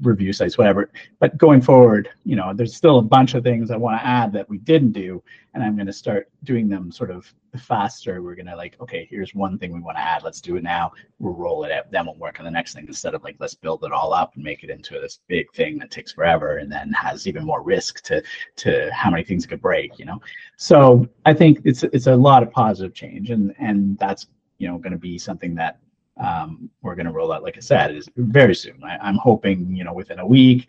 [0.00, 0.90] review sites, whatever.
[1.18, 4.32] But going forward, you know, there's still a bunch of things I want to add
[4.32, 5.22] that we didn't do,
[5.52, 8.22] and I'm going to start doing them sort of faster.
[8.22, 10.22] We're going to like, okay, here's one thing we want to add.
[10.22, 10.92] Let's do it now.
[11.18, 11.90] We'll roll it out.
[11.90, 14.34] Then we'll work on the next thing instead of like let's build it all up
[14.34, 17.62] and make it into this big thing that takes forever and then has even more
[17.62, 18.22] risk to
[18.56, 19.98] to how many things could break.
[19.98, 20.20] You know,
[20.56, 24.26] so I think it's it's a lot of positive change, and and that's
[24.58, 25.78] you know going to be something that
[26.16, 28.82] um, we're going to roll out, like I said, is very soon.
[28.84, 30.68] I, am hoping, you know, within a week,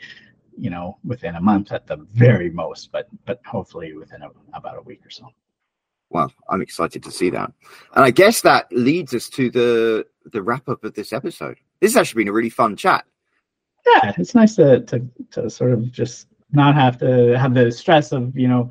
[0.58, 4.78] you know, within a month at the very most, but but hopefully within a, about
[4.78, 5.28] a week or so.
[6.10, 7.52] Well, I'm excited to see that,
[7.96, 11.58] and I guess that leads us to the the wrap up of this episode.
[11.80, 13.06] This has actually been a really fun chat.
[13.86, 18.12] Yeah, it's nice to to to sort of just not have to have the stress
[18.12, 18.70] of you know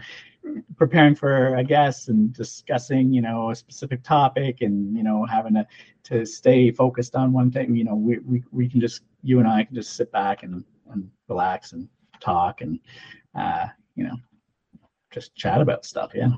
[0.76, 5.54] preparing for a guest and discussing, you know, a specific topic and, you know, having
[5.54, 5.66] to,
[6.04, 9.48] to stay focused on one thing, you know, we, we, we can just, you and
[9.48, 11.88] I can just sit back and, and relax and
[12.20, 12.78] talk and,
[13.34, 14.16] uh, you know,
[15.10, 16.12] just chat about stuff.
[16.14, 16.28] Yeah.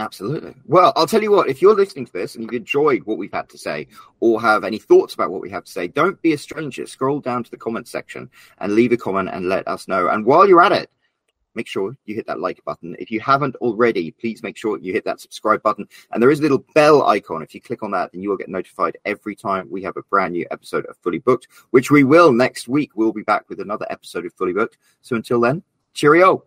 [0.00, 0.54] Absolutely.
[0.64, 3.32] Well, I'll tell you what, if you're listening to this and you've enjoyed what we've
[3.32, 3.88] had to say
[4.20, 6.86] or have any thoughts about what we have to say, don't be a stranger.
[6.86, 10.08] Scroll down to the comments section and leave a comment and let us know.
[10.08, 10.88] And while you're at it,
[11.54, 12.96] make sure you hit that like button.
[12.98, 15.88] If you haven't already, please make sure you hit that subscribe button.
[16.12, 17.42] And there is a little bell icon.
[17.42, 20.02] If you click on that, then you will get notified every time we have a
[20.02, 22.92] brand new episode of Fully Booked, which we will next week.
[22.94, 24.78] We'll be back with another episode of Fully Booked.
[25.00, 25.62] So until then,
[25.94, 26.44] cheerio.